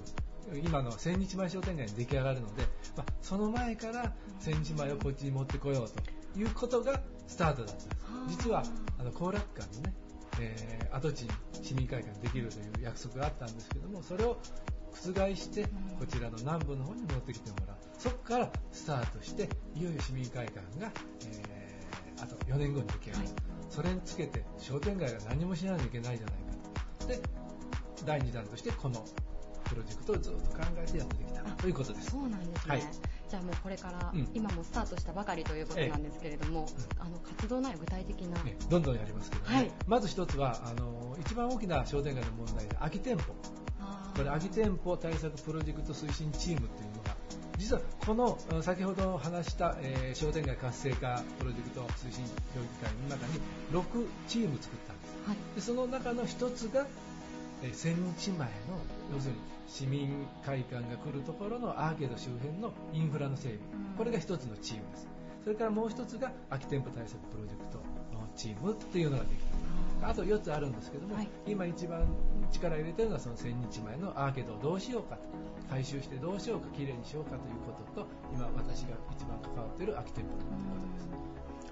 [0.64, 2.64] 今の千日前商店街に出来上がるので、
[2.96, 7.88] まあ、その前から千日前をこっちに持ってこようということがスタートだったんです。
[7.88, 8.64] はあ実は
[8.98, 9.94] あの後楽館のね、
[10.40, 11.30] えー跡地に
[11.62, 14.38] 市民会館できるという約束があったんですけどもそれを
[14.98, 17.78] 覆してうんこちらの南部の方に持ってきてもらう。
[17.98, 20.92] そこからスタートしていよいよ市民会館が、
[21.26, 21.78] えー
[22.20, 23.36] あと4年後に出来上がる、はい。
[23.70, 26.52] それにつけて商店街が何もしないといけないじゃないか
[27.00, 27.08] と。
[27.08, 27.20] で
[28.06, 29.06] 第2弾としてこの
[29.66, 31.42] プロジェクトをずっと考えてやってきた。
[31.42, 32.12] あということです。
[32.12, 32.82] そうなんですね、はい。
[33.30, 34.28] じゃあもうこれから、うん。
[34.34, 36.68] 今もスタートしたばかりということなんですけれども、
[37.00, 39.72] あの活動内容具体的な、ね、どんどんやりますけどね、はい。
[39.86, 43.36] まず一つはあの一番大きな商店街の問題で空き店舗
[44.16, 47.16] これ空き店舗対策プロジェクト推進チームというのが
[47.58, 53.42] 実はこのうん先ほど話した、えー商店街活性化プロジェクト推進協議会の中に
[53.72, 55.14] 6チーム作ったんです。
[55.28, 55.38] はい。
[55.56, 56.86] でその中の一つが、
[57.64, 58.54] えー千日前の
[59.16, 63.58] 要するに市民会館が来るところのアーケード周辺のインフラの整備。
[63.58, 63.98] うん。
[63.98, 65.08] これが一つのチームです。
[65.44, 67.78] それからもう一つが空き店舗対策プロジェクト
[68.14, 69.47] のチームっていうのができた
[70.02, 71.30] あと4つあるんですけども、はい。
[71.46, 72.06] 今一番
[72.52, 75.22] 力を入れてるのはその1000日前のアーケードをどうしようかと
[75.70, 81.08] 回収してどうしようかきれいにしようかということと今私が一番関わっている空き店舗ということです。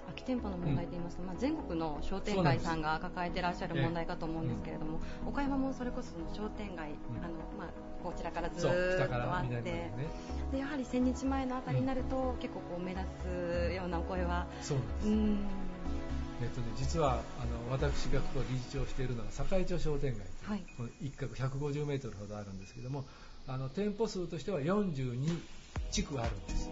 [0.06, 7.24] 空き店舗の問題といいますと、まあ、全国の商店街さんが抱えてらっしゃる問題かと思うんですけれども、岡山もそれこそその商店街、うん。
[7.24, 7.68] あのまあ、
[8.02, 9.90] こちらからずっとあってね。
[10.52, 15.08] でやはり千日前のあたりになると、結構こう目立つようなお声はそうなんです。
[15.08, 15.38] うーん
[16.42, 20.62] えっとね、実はあの私がここ理事長をしているのは堺町商店街はい。
[20.76, 23.04] この一角150メートルほどあるんですけども
[23.48, 25.40] あの店舗数としては42
[25.90, 26.70] 地区あるんです。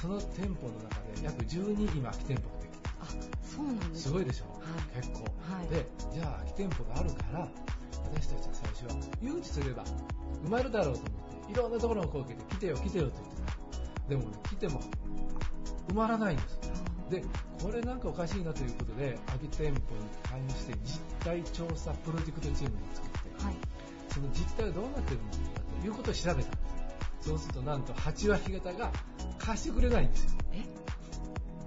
[0.00, 3.06] その店舗の中で約12今空き店舗ができてあ
[3.44, 4.60] そうなんですすごいでしょ、は
[4.92, 4.96] い。
[4.96, 7.48] 結構、はいでじゃあ空き店舗があるから
[8.12, 9.84] 私たちは最初は誘致すれば
[10.44, 14.08] 埋まるだろうと思っていろんなところを声をかけて来てよ来てよと言ってた。
[14.08, 14.80] でもね来ても
[15.88, 16.58] 埋まらないんです
[17.10, 17.24] で
[17.60, 19.80] これなんかおかしいなということで空き店舗に
[20.22, 23.54] 関して実態調査プロジェクトチームを作ってはい。
[24.12, 25.36] その実態はどうなってるのか
[25.80, 26.50] ということを調べた
[27.20, 28.90] そうするとなんと8割方が
[29.38, 30.30] 貸してくれないんですよ。
[30.52, 30.64] え？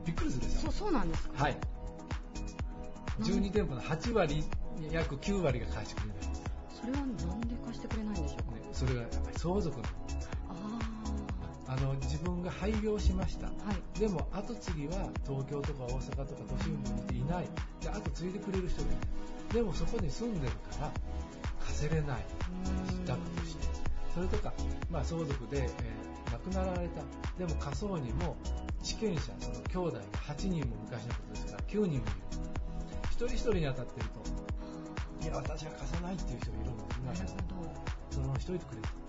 [0.06, 0.62] びっくりするでしょ？
[0.62, 1.43] そうそうなんですか？
[1.43, 1.58] はい。
[3.19, 4.43] 12店舗の8割
[4.91, 6.41] 約9割が貸してくれないんです、
[6.82, 10.22] それはなんで貸してくれないんでしょうか、ね、それがやっぱり相続のあ
[11.73, 13.47] あの自分が廃業しました。
[13.47, 13.99] あはい。
[13.99, 17.47] でも後継ぎは東京とか大阪とか都心部にいていない。
[17.81, 20.91] で後継いでくれる人がいないでもそこに住んでるから
[21.65, 22.25] 貸せれない。
[22.86, 23.67] うーん額として。
[24.13, 24.53] それとか、
[24.91, 27.01] まあ、相続で、えー亡くなられた。
[27.38, 28.36] でも家葬にも
[28.81, 32.01] 地権者その兄弟が8人も昔のことですから9人もいる。
[33.12, 34.07] 一人一人に当たってる
[35.21, 37.73] といや私は貸さないっていう人がいるんですなる中にほど。
[38.09, 38.88] そのまましといてくれと。
[38.89, 39.02] そ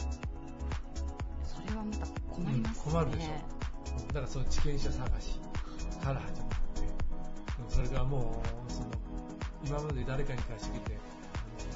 [1.75, 2.93] れはまた困りますね、うん。
[2.93, 5.41] 困るでしょだからその地権者探し
[6.03, 6.95] から始まって
[7.69, 8.87] それがもうその
[9.67, 10.99] 今まで誰かに貸してきて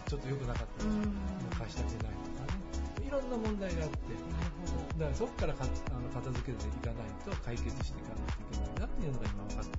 [0.06, 2.58] ちょっと良くなかったら貸してあげないとかね。
[3.06, 3.96] いろんな問題があって
[4.98, 9.78] だからそこからかあの片付けていかないと解決していかないといけないなっていうのが今分かって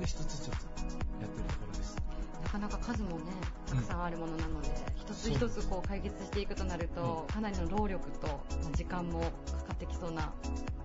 [0.00, 1.96] で一つ一つやってるところです
[2.42, 3.24] なかなか数もね
[3.66, 9.30] たくさんあるものなので、一つ一つこう解決していくとなると、かなりの労力とまあ時間もかか
[9.74, 10.32] ってきそうな。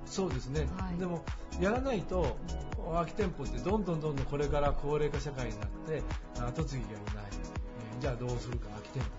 [0.05, 0.97] そうですね、はい。
[0.97, 1.23] でも
[1.59, 2.37] やらないと
[2.93, 6.01] 空き店舗ってどんどんどんどんこれから高齢化社会になって
[6.39, 9.09] 後継ぎがいない、えーじゃあどうするか空き店舗。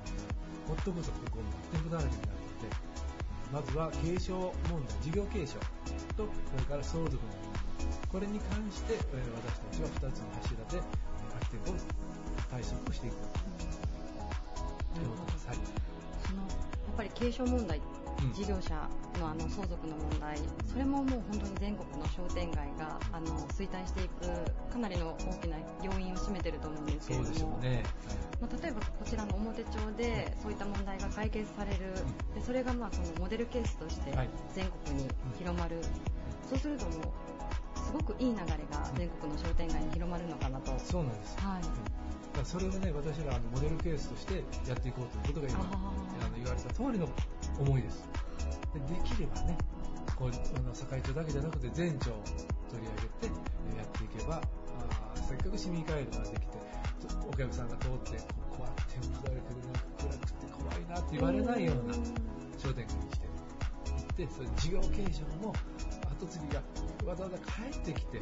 [0.68, 1.38] ほっとくとここ
[1.72, 2.76] 店舗だらけになるので
[3.52, 5.54] まずは継承問題事業継承
[6.16, 7.58] とそれから相続の問題。
[8.08, 9.00] これに関して、えー
[9.44, 10.82] 私たちは2つの柱でえー
[11.32, 12.07] 空き店舗を
[12.50, 13.16] 対策をしていく
[14.94, 15.56] ということです、はい。
[16.26, 18.74] そのやっぱり継承問題、うん事業者
[19.20, 24.26] のあの相続の問題、それももう本当に全国の商店街があの衰退していく
[24.72, 27.60] かなりの大きな要因を占めていると思うんですけれども、
[28.40, 31.94] まあ、例えばこちらの表町でそういった問題が解決される、
[32.34, 34.28] でそれがまあそのモデルケースとしてはい。
[34.52, 35.08] 全国に
[35.38, 35.80] 広まる、
[36.48, 40.76] そうするともうすごくいい流れが全国の商店街に広まるのかなと。
[40.78, 47.08] そうなんですはいだからそれをね、私らあのモデルケースとしてやっていこうということが今、あの言われた通りの
[47.58, 48.04] 思いです。
[48.74, 49.56] でできればね、
[50.14, 52.22] こうあの堺町だけじゃなくて全町を
[52.70, 53.34] 取り上げて
[53.72, 56.46] えーやっていけば、あーせっかく市民回路ができて、
[57.28, 58.18] お客さんが通って、
[58.52, 61.94] ここは天ぷらだけでなんか暗くて怖いなって言われないような
[62.58, 65.54] 商店街にしていって、それ事業継承も
[66.18, 66.62] 後継ぎが
[67.06, 68.20] わざわざ帰ってきて、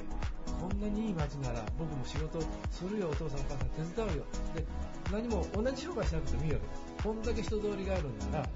[0.61, 4.25] こんなにいい街なら僕も仕事するよ、お父さんお母さん手伝うよ。
[4.55, 4.65] で、
[5.11, 7.03] 何も同じ商売しなくてもいいわけです。
[7.03, 8.49] こんだけ人通りがあるんなら、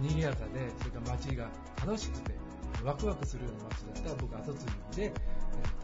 [0.00, 1.48] 賑やかで、それから街が
[1.84, 2.34] 楽しくて、
[2.84, 5.12] ワクワクするような街だったら僕後継ぎで、えー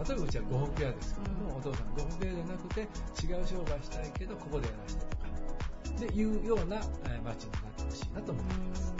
[0.06, 2.84] 例えばうちは呉服屋ですけども、お父さん呉服屋じゃなくて違
[3.34, 5.26] う商売したいけどここでやらせてとか、
[5.98, 8.94] でいうような、えー街になってほしいなと思っています。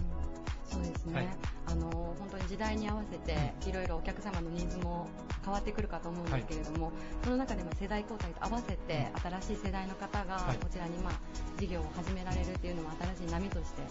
[0.64, 1.29] そうですね、はい
[1.66, 5.09] あの本当に時代に合わせていろいろお客様のニーズも
[5.44, 11.12] 変わってくるかと思うんですけれども、その中でも世代交代と合わせて新しい世代の方がはいこちらにまあ
[11.59, 13.83] 事業を始められるっていうのも新しい波として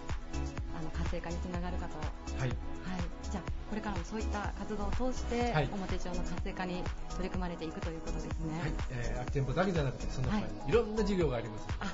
[0.77, 1.97] あの活性化につながるかと、
[2.39, 2.53] はい、はい。
[3.31, 8.59] じゃあこれからもそういった活動を通して、はい表町の活性化に取り組まれていくということですね。
[8.59, 8.71] はい。
[8.91, 11.67] えー空き店舗だけじゃなくて、その他にはいろんな事業があります。
[11.79, 11.85] あ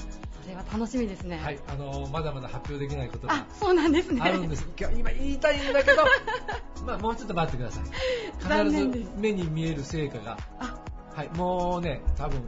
[0.42, 1.38] それは楽しみですね。
[1.38, 1.60] はい。
[1.68, 4.22] あのーまだまだ発表できないことがあそうなんですね。
[4.22, 4.68] あるんです。
[4.78, 6.04] 今日今言いたいんだけど、
[6.86, 8.64] まあもうちょっと待ってください。
[8.66, 10.80] 必ず目に見える成果が、あ
[11.14, 12.46] はい、もうね、多分、うん、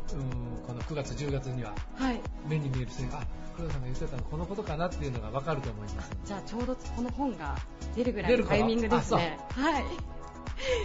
[0.65, 2.21] この9月、10月にははい。
[2.47, 3.23] 目に見える成果、あ、
[3.55, 6.11] 黒田さんが言ってたのこのことかなっていうのがわかると思います。
[6.25, 7.55] じゃあちょうどこの本が
[7.95, 9.39] 出るぐらいのタイミングですね。
[9.55, 9.83] はい。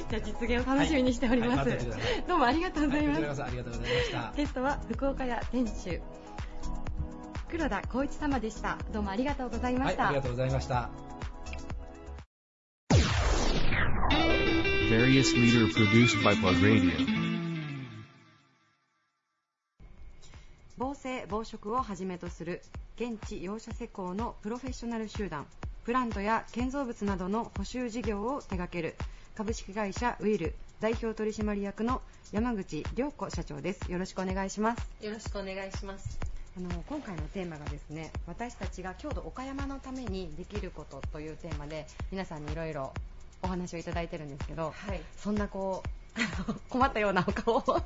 [0.09, 1.59] じゃあ実現を楽しみにしております。
[1.59, 1.79] はいはい
[2.27, 3.41] どうもありがとうございます。
[3.41, 4.33] はいありがとうございました。
[4.37, 6.01] ゲストは福岡屋店主
[7.49, 8.79] 黒田光一様でした。
[8.93, 10.09] どうもありがとうございまはい、した。
[10.09, 11.06] ありがとうございました。
[14.11, 16.93] Various leader produced by Plug Radio.
[20.79, 22.63] 防災防食をはじめとする
[22.97, 25.47] 現地養車施工のプロフェッショナル集団
[25.85, 28.95] プラントや建造物などの補修事業を手掛ける
[29.35, 36.19] 株式会社ウィル代表取締役の山口良子社長ですよろしくお願いしますよろしくお願いします。
[36.57, 42.95] あの今回のテーマがですね私たちが郷土岡山のためにできることというテーマで皆さんにいろいろ
[43.47, 45.01] お話をいただいてるんですけど、はい。
[45.17, 47.83] そんなこう困ったようなお顔を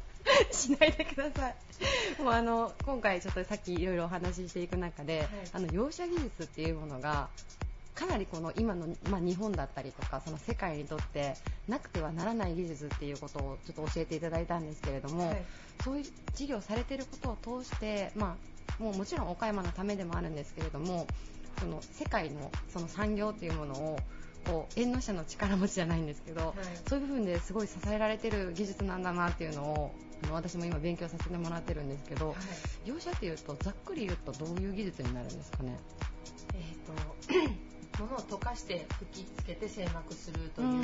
[0.50, 1.54] しないでください。
[2.22, 7.28] もうあの今回ちょっとさっきいろいろお話ししていく中で、あの養車技術っていうものが
[7.94, 11.36] かなりこの今の、まあ、日本だったりとかその世界にとって
[11.68, 15.42] なくてはならない技術っていうことをちょっと教えていただいたんですけれども、はい
[15.84, 18.36] そういう事業されていることを通して、ま
[18.78, 21.06] あ、もうもちろん岡山のためでもあるんですけれども
[21.58, 23.98] その世界のその産業っていうものを
[24.46, 26.55] こう縁の下の力持ちじゃないんですけど、はい
[26.88, 32.35] そういう部分ですごい支えられてる技術なんだなっていうのをあの私も今勉強させてもらってるんですけど、
[32.85, 35.76] 養車っていうとざっくり言うとどういう技術になるんですかね？
[36.55, 37.69] えっ、と、
[38.00, 40.74] ものを溶かして吹きつけて製膜するといううん。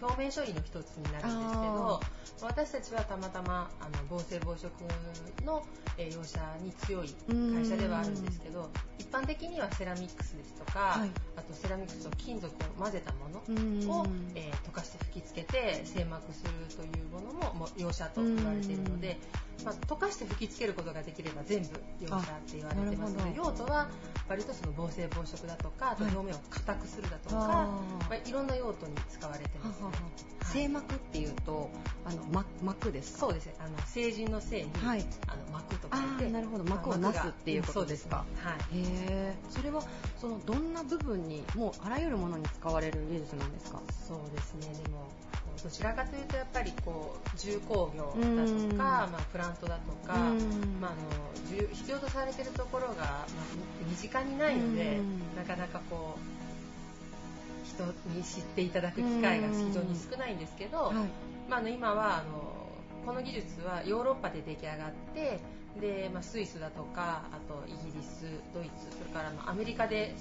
[0.00, 2.00] あの表面処理の一つになるんですけど
[2.42, 4.72] 私たちはたまたまあの防水防食
[5.44, 5.62] の、
[5.98, 13.90] えー、容赦に強い会社ではあるんですけど一般的にはセラミックスですとか、はいあとセラミックスと金属を混ぜたものうん。
[13.90, 19.18] を、えー溶かして吹きつけて製膜するというものも容赦と言われているので、
[19.64, 21.68] まあ、溶かして吹きつけることができれば全部
[22.00, 23.88] 容赦って言われてますので用途は
[24.28, 27.68] 割とその防水防食だとかあとはい表面を硬くするだとか、ま
[28.10, 29.84] あ、いろんな用途に使われてますね。
[29.84, 30.00] ははは
[30.52, 31.70] 製膜っていうと
[32.04, 33.14] あの、ま、膜です。
[33.14, 33.46] かそうです。
[33.46, 35.04] ねあの成人のせいに、はい。
[35.28, 36.64] あの膜とあ書いなるほど。
[36.64, 38.24] まあ膜をなすっていうことですか？
[38.42, 38.78] はい。
[38.78, 39.82] へえそれは
[40.20, 43.80] そのどんな部分にもうあらゆるものに使われる技術なんですか？
[44.08, 44.72] そうですね。
[44.82, 45.08] でも
[45.62, 53.26] どちらかというとやっぱりこう重工業だとか、うんまあ、プラントだとか、うんまあ、あの重必要とされているところが、まあ、
[53.88, 56.40] 身近にないので、うんなかなかこう
[57.66, 57.84] 人
[58.14, 60.94] に知っていただく機会が非常に少ないんですけど、はい
[61.48, 62.60] まあ、あの今はあの
[63.06, 65.40] この技術はヨーロッパで出来上がって
[65.80, 70.14] で、まあ、スイスだとかあとイギリスドイツそれからまあアメリカで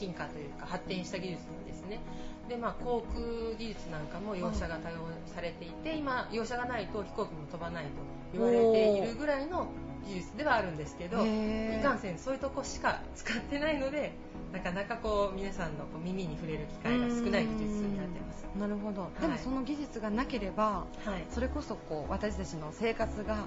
[0.00, 2.00] 進化というか発展した技術なんですね。
[2.48, 4.96] で、まあ、航空技術なんかも容赦が多用
[5.34, 7.90] されていて今容赦がないと飛行機も飛ばないと
[8.32, 9.68] 言われているぐらいの
[10.08, 14.12] 技術ではあるんですけどいかんせんそういうとこしか使ってないので
[14.52, 18.46] なかなかこう皆さんのこう耳に触れる機会が少ない技術になってます。
[18.58, 19.20] なるほど、い。
[19.22, 23.44] でもその技術がなければはい、それこそこう私たちの生活が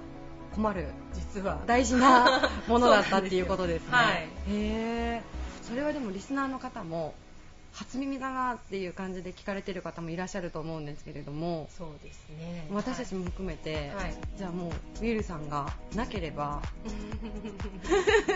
[0.54, 4.30] 困る実は大事な ものだったっていうことですね。
[4.46, 4.60] すよへ
[5.16, 5.22] え。
[5.62, 7.14] それはでもリスナーの方も
[7.74, 12.68] 初耳だなっていう感じで聞かれてる方もいらっしゃると思うんですけれども、そうですね。
[12.72, 14.14] 私たちも含めて、はい。
[14.36, 16.62] じゃあもうウィルさんがなければ、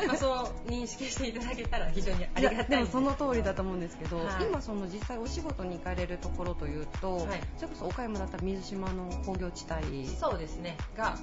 [0.08, 4.44] まあ、そう認識していただけたら非常にありがたいやでもその通りだと思うんですけど、はい。
[4.44, 7.40] 今その実際お仕事に行かれるところというと、はい。
[7.56, 10.76] それこそ岡山だったら水島の工業地帯、そうですね。
[10.96, 11.16] が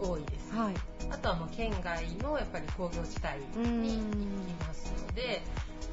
[0.00, 0.54] 多いです。
[0.54, 0.74] はい、
[1.10, 3.18] あとはもう県外のやっぱり工業地
[3.56, 4.10] 帯に行
[4.46, 5.42] きますので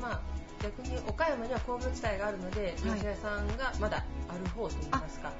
[0.01, 0.21] まあ
[0.61, 2.97] 逆に岡山には工業地帯があるのではい。
[2.97, 5.31] 業者屋さんがまだある方といいますか、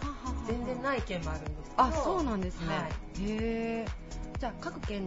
[0.47, 2.86] 全然いない県もあるんですけどあそうなんですね、はい。
[2.86, 3.86] へえ。
[4.39, 5.05] じゃあ各県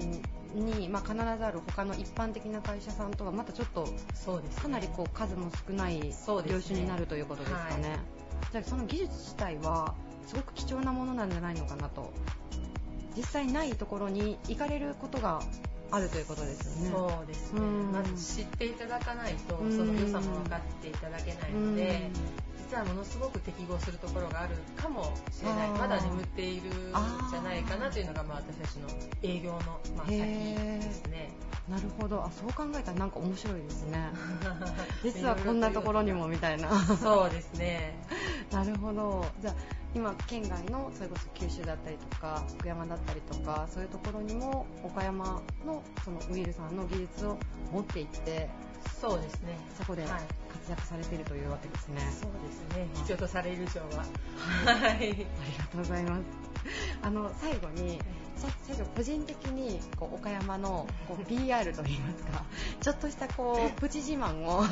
[0.54, 4.62] に、まあ、必ずある他の一般的な会社さんとはまたちょっとそうですね。
[4.62, 6.00] かなりこう数も少ない
[6.46, 7.88] 業種になるということですかね。
[7.88, 7.98] はい。
[8.52, 9.94] じゃあその技術自体は
[10.26, 12.12] すごく貴重なものなんじゃないのかなと。
[13.14, 15.42] 実際ないところに行かれることが
[15.92, 16.90] あるということですよね。
[16.90, 17.60] そうですね。
[17.60, 17.92] うん。
[17.92, 19.94] まず知っていただかないとそうん。
[19.94, 22.10] の良さも分かっていただけないので
[22.72, 26.72] 実はものすごく適合するところがあるかもしれないまだ眠っているん
[27.30, 28.88] じゃないかなというのがまあ私たちの
[29.22, 29.58] 営業の
[29.94, 31.30] まあ先ですね
[31.68, 32.24] なるほど。
[32.24, 34.10] あそう考えたらなんか面白いですね。
[35.04, 36.68] 実はこんなところにもみたいな。
[36.96, 37.94] そうですね。
[38.50, 39.24] なるほど。
[39.40, 39.54] じゃあ
[39.94, 47.38] 今県外のそれこそ九州だったりとか福山だったりとかそういうところにも岡山のそのウィルさんの技術を
[47.70, 48.48] 持っていって
[49.00, 49.58] そうですね。
[49.78, 50.10] そこではい。
[50.52, 52.88] 活躍されているというわけですね、そうですね。
[52.94, 54.04] 必要とされる以上は
[54.78, 54.96] はい。
[54.96, 55.16] あり
[55.58, 56.22] がとうございます。
[57.02, 57.98] あの最後に
[58.36, 62.44] さ最初個人的にこう岡山のこう PR といいますか
[62.80, 64.62] ちょっとしたこう プチ自慢を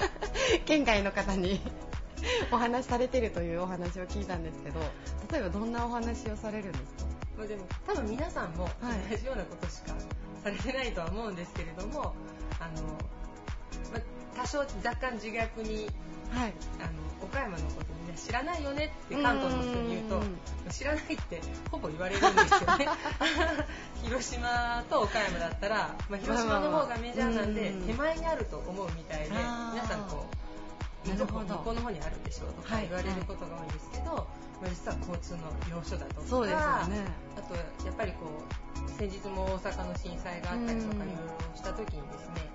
[0.66, 1.60] 県外の方に
[2.52, 4.80] お話しされてるというお話を聞いたんですけど
[5.32, 7.10] 例えばどんなお話をされるんですか？
[7.38, 8.72] まあでも多分皆さんもはい
[9.10, 9.94] 同じようなことしか
[10.44, 12.14] されてないとは思うんですけれども、
[12.58, 12.98] あの
[13.92, 14.02] まあ
[14.36, 15.88] 多少若干自虐に
[16.32, 16.52] はい。
[16.78, 20.38] あの岡山のことみんな知らないよねって関東の人に言うとうん
[20.70, 21.40] 知らないって
[21.70, 22.88] ほぼ言われるんですよね。
[24.02, 30.26] 広島と岡山だったら、まあ、広島の方がメジャーなんでうん手前にあると思うみたいで皆さんこ
[31.04, 31.44] うなるほど。
[31.44, 32.88] 向こうの方にあるでしょうとかはい。
[32.88, 35.38] 言われることが多いんですけど、まあ、実は交通の
[35.70, 36.58] 要所だとかそうですよ
[36.88, 37.04] ね。
[37.36, 38.26] あとやっぱりこ
[38.86, 41.16] う先日も大阪の震災があったりとかいろい
[41.52, 42.49] ろした時にですね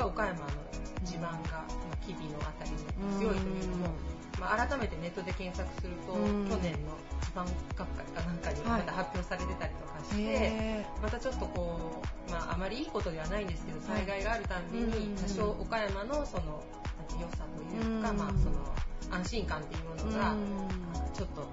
[0.00, 0.46] あのやっぱり岡山の
[1.04, 2.78] 地盤が、まあ、吉備のあたりに
[3.18, 3.94] 強いというのも、
[4.40, 6.48] まあ、改めてネットで検索するとうん。
[6.48, 7.46] 去年の地盤
[7.76, 16.62] 学会かなんかにはいまた発表されてたりとかして、へまたちょっとこう、まあ、あまりいいことではないんですけど災害があるたんびうんに多少岡山のその
[17.20, 18.16] 良さというか、うん。
[18.16, 18.74] まあ、その
[19.10, 20.68] 安心感っていうものが、うん。
[21.12, 21.46] ちょっと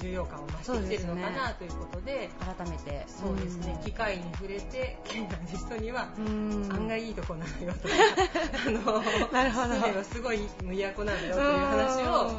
[0.00, 2.30] 重要感を増してきてるのかなということで。
[2.58, 3.04] 改めて。
[3.06, 7.94] そうですね、機会に触れて県外の人には、うん案外いいとこなのよとか、
[8.66, 10.04] あの なるほど。
[10.04, 12.32] すごい都なんだよという話を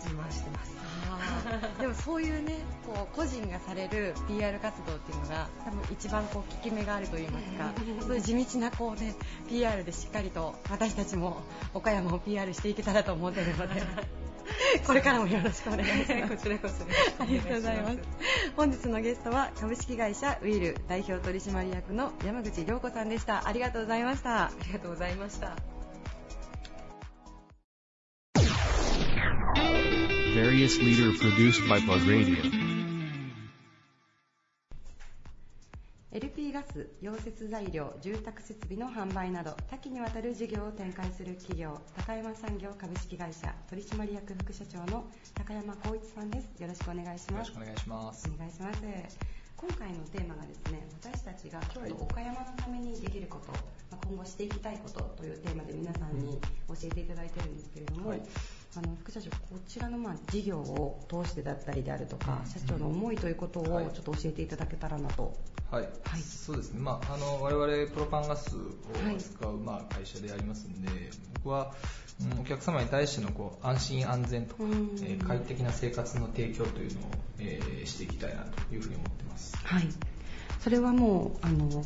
[0.00, 0.76] 自慢してます。
[1.08, 9.14] あでもそういうねこう個人がされる PR 活動っていうのが多分一番こう効き目があるといいますかそういう地道なこうね
[9.48, 11.42] PR でしっかりと私たちも
[11.74, 13.82] 岡山を PR していけたらと思っているので
[14.86, 16.36] これからもよろしくお願いします。
[16.36, 16.74] こちらこそ
[17.18, 17.98] ありがとうございます。
[18.56, 23.46] 本日のゲストは株式会社ウィル代表取締役の山口涼子さんでした。
[23.46, 24.44] ありがとうございました。
[24.44, 25.56] ありがとうございました。
[30.36, 32.65] Various leader produced by Plug Radio.
[36.56, 45.04] ガス、溶接材料、住宅設備の販売など多岐にわたる事業を展開する企業高山産業株式会社取締役副社長の
[45.34, 46.58] 高山光一さんです。
[46.58, 47.52] よろしくお願いします。
[47.52, 48.30] よろしくお願いします。
[48.34, 49.18] お願いします。
[49.54, 53.52] 今回のテーマがですね私たちが京都岡山のためにできること、
[53.90, 58.22] まあ今後していきたいことというテーマで皆さんに教えていただいてるんですけれども、はい
[58.74, 59.36] あの副社長こ
[59.66, 63.86] ちらのまあ事業を通してだったりであるとか、社長の思いということをはい。
[63.86, 65.34] ちょっと教えていただけたらなと、
[65.70, 66.20] はい、はい。
[66.20, 68.60] そうですね、まあ、あの我々プロパンガスを
[69.14, 70.88] 扱う、まあ、会社でありますんで、
[71.42, 71.72] 僕は、
[72.20, 74.90] うんお客様に対してのこう安心安全とか、うん。
[75.02, 79.56] えー快適な生活の提供というのを、えーしていきたいなというふうに思ってます。
[79.64, 79.88] はい、
[80.60, 81.84] それはもうあの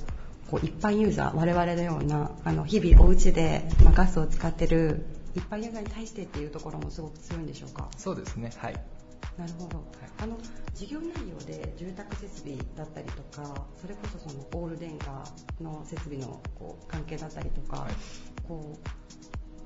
[0.51, 5.05] こう一般ユーザー我々のようなあの日々お家で、まあ、ガスを使ってる
[5.35, 7.89] 一般ユーザーに対してっていうところもすごく強いんでしょうか？
[7.97, 8.75] そうですね、はい。
[9.39, 9.85] なるほど、
[10.19, 10.37] あの
[10.75, 15.25] 事業内容で住宅設備だったりとかそれこそそのオール電化
[15.61, 17.93] の設備のこう関係だったりとか、はい。
[18.47, 18.79] こう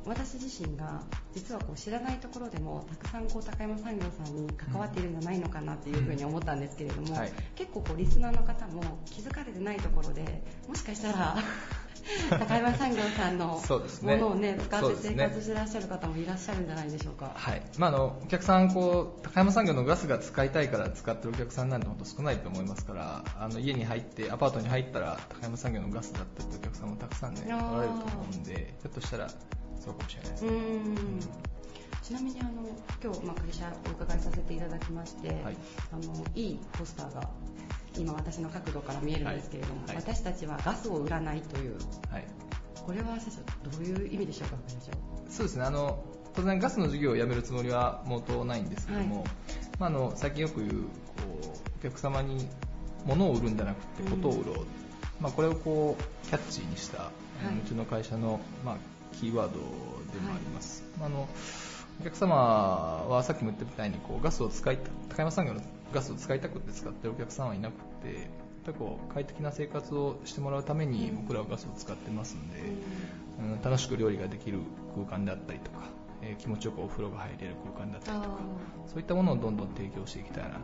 [0.07, 1.02] 私自身が
[1.32, 7.32] 実はこう知らないところでもたくさんこう高山産業さんに関わっているんじゃないのかなっていうふうに思ったんですけれども、はい。
[7.55, 11.36] 結構こうリスナーの方も気づかれてないところでもしかしたら
[12.30, 13.46] 高山産業さんの
[14.02, 17.32] ものをね使って生活してらっしゃる方もいらっしゃるんじゃないでしょうか。
[17.34, 17.62] はい。
[17.78, 29.28] まあ、あのお客さんこう高山産業のガスが使いたいから使ってるお客さんなんて本当少ないと思いますからあの家に入ってアパートに入ったら高山産業のガスだったってお客さんもたくさんねおられると思うんでひょっとしたら
[29.85, 31.45] そうかもしれないです
[32.05, 32.51] ちなみにあの
[33.03, 35.57] 今日、まあ、会社お伺いさせていただきまして、はい。
[35.91, 37.30] あのいいポスターが
[37.97, 39.97] 今私の角度から見えるんですけれども、はい。
[39.97, 41.76] はい私たちはガスを売らないという
[42.11, 42.26] はい。
[42.74, 44.57] これは社長どういう意味でしょうか
[45.30, 45.64] そうですね。
[45.64, 46.05] あの
[46.35, 49.24] 当然ガスの事業をやめるつもりは毛頭ないんですけども、はい。
[49.78, 50.87] まあ、あの最近よく言うこ
[51.43, 52.47] うお客様に
[53.07, 54.66] 物を売るんじゃなくてことを売ろう、
[55.22, 57.11] まあ、これをこうキャッチーにした、う
[57.66, 58.76] ちの会社の、まあ、
[59.21, 59.61] キーワードで
[60.21, 61.29] もあります、あの
[62.01, 65.61] お客様はさっきも言ったみたいにこうガスを使い高山産業の
[65.93, 68.29] ガスを使いたくて使ってるお客さんはいなくて
[68.73, 72.61] こう快適な生活をしてもらうために僕らはガスを使ってますんで、
[73.41, 73.62] うん。
[73.62, 74.61] 楽しく料理ができる
[74.95, 75.89] 空間であったりとか、
[76.23, 80.59] えー気持ちよくお風呂が入れる空間だったりとかあそういったものをどんどん提供していきたいな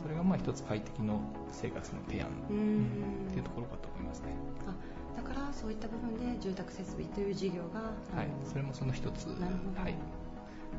[0.00, 2.86] それがまあ一つ快適の生活の提案ううん。
[3.28, 4.28] っていうところかと思いますね、
[4.66, 4.74] あ
[5.16, 9.26] だからそういった部分で住宅設備という事業が、はいそれもその一つ。
[9.38, 9.94] なるほど、はい、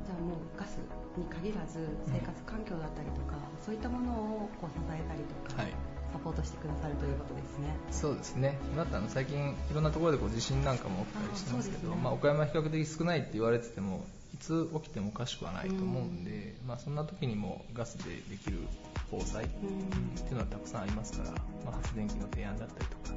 [0.06, 0.78] じゃあもうガス
[1.18, 5.72] に限らず生活環境だったりとか、そういったものをこう支えたりとか、はい。
[6.14, 7.76] サポートしてくださるということですね。
[7.90, 8.60] そうですね。
[8.78, 18.60] だってあの最近いろんなところでこう地震なんかも起きたりしてますけどねまあ、岡山は比較的少ないって言われててもいつ起きてもおかしくはないと思うんで、まあ、そんな時にもガスでできる
[19.14, 19.52] 防災、うんっ
[20.26, 21.38] ていうのはたくさんありますから、ま
[21.72, 23.16] あ、発電機の提案だったりとか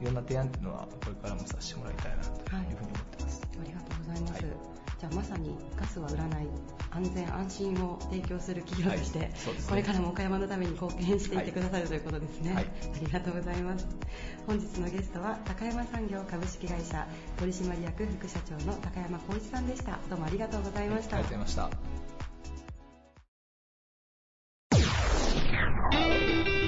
[0.00, 4.32] いろんな提案っていうのはこれからもさせてもらいたいなというふうに思ってます、ありがとうございます。
[4.32, 4.72] はい
[5.02, 6.46] じゃあまさにガスは売らない
[6.92, 9.34] 安全安心を提供する企業として、はいね。
[9.68, 12.64] これからも岡山のために貢献していってくださる、ということですね、はい。
[12.64, 12.68] あ
[13.04, 13.84] りがとうございます。
[14.46, 17.04] 本日のゲストは高山産業株式会社
[17.36, 19.98] 取締役副社長の高山光一さんでした。
[20.08, 22.01] どうもありがとうございました、ありがとうございました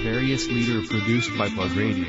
[0.03, 2.05] Various leader produced by Plug Radio.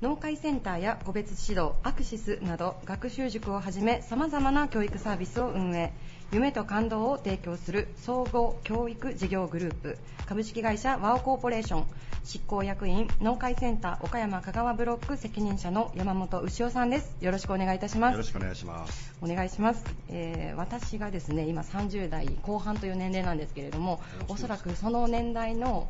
[0.00, 5.92] 農会センターや個別指導アクシスなど学習塾をはじめさまざまな教育サービスを運営。
[6.32, 9.98] 夢と感動を提供する総合教育事業グループ。
[10.26, 11.86] 株式会社ワオコーポレーション。
[12.24, 17.16] 執行役員農会センター岡山香川ブロック責任者の山本牛尾さんです。
[17.20, 18.12] よろしくお願いいたします。
[18.12, 19.14] よろしくお願いします。
[19.20, 25.88] お願いします、えー私がですね今30代後半という年齢なんですけれどもおそらくその年代の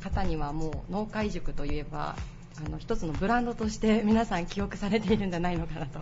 [0.00, 2.16] 方にはもう農会塾といえば
[2.64, 6.00] あの一つのブランドとして 皆さん記憶されているんじゃないのかなと。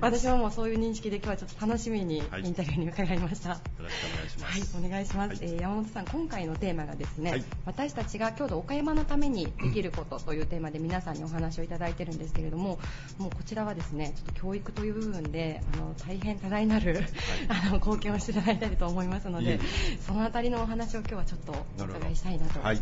[0.00, 3.50] 私ももうそういう認識で今日はちょっと楽しみにインはいタビューに伺いました。
[3.50, 5.38] よろしくお願いしまはいす。、お願いします、はい。
[5.42, 7.44] えー山本さん、今回のテーマがですね、はい。
[7.66, 12.78] 私たちが郷土岡山のためにできることというテーマで皆さんにお話をいただいてるんですけれども、
[13.18, 17.04] もうこちらはですね、ちょっと教育という部分で、あの大変多大なる、
[17.48, 19.60] あの貢献をしていただいたりと思いますので
[20.06, 22.60] そのあたりのお話を今日はちょっとお伺いしたいなと。
[22.60, 22.80] はい。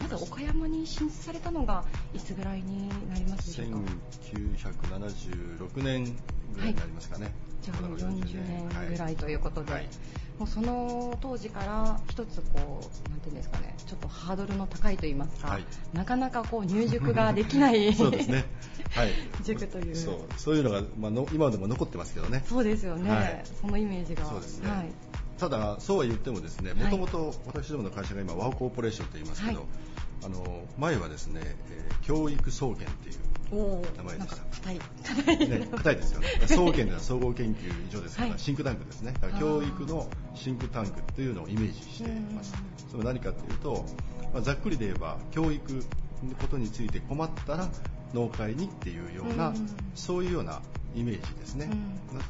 [0.00, 3.90] まず岡山に進出されたのがいつぐらいになりますでしょうか
[4.32, 6.04] ？1976年
[6.54, 7.32] ぐらいになりますかね。
[7.62, 9.88] じゃあもう40年ぐらはいということで、はい。
[10.38, 13.74] もうその当時から一つこうなんていうんですかね。
[13.86, 15.64] ちょっとハードルの高いと言いますか、はい。
[15.92, 18.44] なかなかこう入塾ができない そうですね。
[18.90, 19.12] はい。
[19.44, 19.96] 塾という。
[19.96, 22.42] そう、そういうのが、まあ、の今でも残ってますけどね。
[22.46, 23.44] そうですよね、はい。
[23.60, 24.24] そのイメージが。
[24.24, 24.70] そうですね。
[24.70, 24.88] はい、
[25.38, 29.66] ただ、そうは言ってもですね、もともと私どもの会社が今、ワオコーポレーションと言いますけど、はい
[30.24, 33.16] あの前はですね、えー教育総研っていう
[33.52, 36.28] おお名前でした硬い硬い、ね、 硬いですよね。
[36.46, 39.12] 総研では総合研究所ですから、はいシンクタンクですね。
[39.12, 42.52] だから教育のシンクタンクっていうのをイメージしています。
[42.90, 43.84] それは何かというと、
[44.32, 45.82] まあ、ざっくりで言えば、教育の
[46.40, 47.68] ことについて困ったら
[48.14, 50.62] 農会にっていうような、うんそういうような
[50.94, 51.70] イメージですね。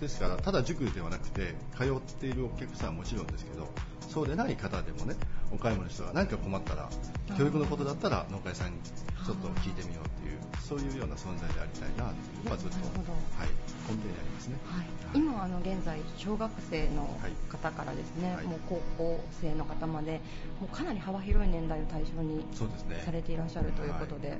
[0.00, 3.68] ですから、ただ塾ではなくて、通っているお客さんはもちろんですけど、
[4.08, 5.14] そうでない方でもね、
[5.52, 6.90] 岡山の人が何か困ったら、
[7.38, 13.48] 教育のことだったら農家さんにちょっと聞いてみようっていう、そういうような存在でありたいなっていうのはずっと、はい、
[13.86, 14.56] 根底にありますね。
[14.66, 17.08] はい、今あの現在小学生の
[17.48, 20.20] 方からですね、はいもう高校生の方まで
[20.60, 23.02] もうかなり幅広い年代を対象にそうですね。
[23.04, 24.38] されていらっしゃるということで、はい。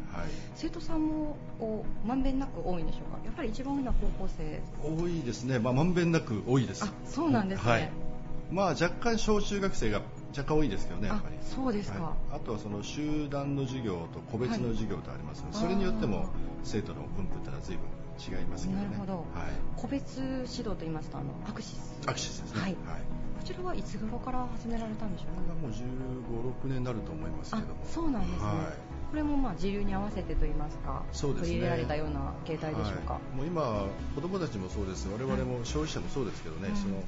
[0.56, 1.36] 生徒さんも
[2.04, 3.18] まんべんなく多いんでしょうか？
[3.24, 5.58] やっぱり一番多いのは高校生多いですね。
[5.58, 6.84] まあ、まんべんなく多いです。
[6.84, 7.90] あそうなんですね、はい。
[8.50, 10.02] まあ、若干小中学生が
[10.36, 11.36] 若干多いですけどね、やっぱり。
[11.36, 12.36] あそうですか、はい。
[12.36, 16.28] あとはその集団の授業と個別の授業とありますので、はいそれによっても
[16.64, 17.84] 生徒の分布ってのは随分
[18.18, 18.86] 違いますけどね。
[18.86, 19.12] なるほど。
[19.12, 19.24] はい。
[19.76, 21.98] 個別指導といいますとあのアクシス。
[22.06, 22.60] アクシスですね。
[22.60, 22.70] はい。
[22.86, 23.02] はい。
[23.42, 27.84] こちらはいつ頃から始められたんでしょこれがもう15、6年になると思いますけうども。
[27.84, 28.56] そうなんですね、はい。
[29.10, 31.48] これもまあ自由に合わせてといいますかそうですね。
[31.48, 33.36] 取り入れられたような形態でしょうか、はい。
[33.36, 36.76] もう今、子供たちもそうです、我々も消費者もそうですけどね、うん。
[36.76, 37.04] そのやっ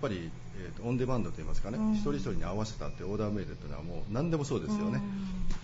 [0.00, 1.94] ぱり、えーとオンデマンドといいますかね、うん。
[1.94, 5.02] 一人一人に合わせたってオーダーメイドというのはもう何でもそうですよね。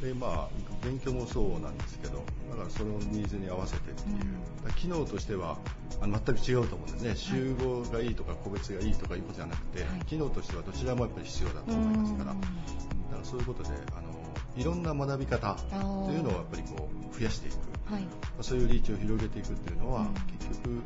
[0.01, 5.59] でまあ、勉強もそうなんですけど、だからそのニーズに合わせてっていう、機能としては
[6.01, 10.05] あの全く違うと思うんですね、集合がいいとか個別がいいとかいうことじゃなくて、はい。
[10.07, 14.09] 機能としてはどちらもやっぱり必要だと思いますから、うんだからそういうことであの、
[14.57, 17.55] いろんな学び方というのをやっぱりこう増やしていく。
[17.93, 18.07] はい。
[18.41, 20.15] そういうリーチを広げていくっていうのは、うん。
[20.39, 20.81] 結局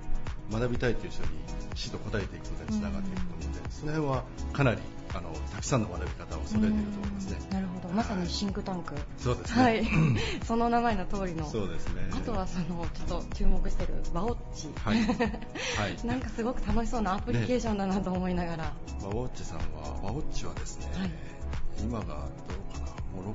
[0.50, 1.28] 学びたいという人に
[1.74, 4.78] きちっと答えていくことにつながっていくと思うので、その辺はかなり
[5.14, 7.38] あのたくさんの学び方を揃えていると思いますね。
[7.50, 9.62] なるほどまさにシンクタンク、そうですね。
[9.62, 9.86] はい
[10.44, 12.08] その名前の通りのそうですね。
[12.12, 14.98] あとはそのちょっと注目してるワオッチ、はい。
[15.04, 15.96] はい。
[16.06, 18.72] なんかすごく楽しそうなアプリケーションだなと思いながら、
[19.02, 21.10] ワウォッチさんは、ワウォッチはですね、はい
[21.78, 22.86] 今がどうかな、
[23.22, 23.34] もう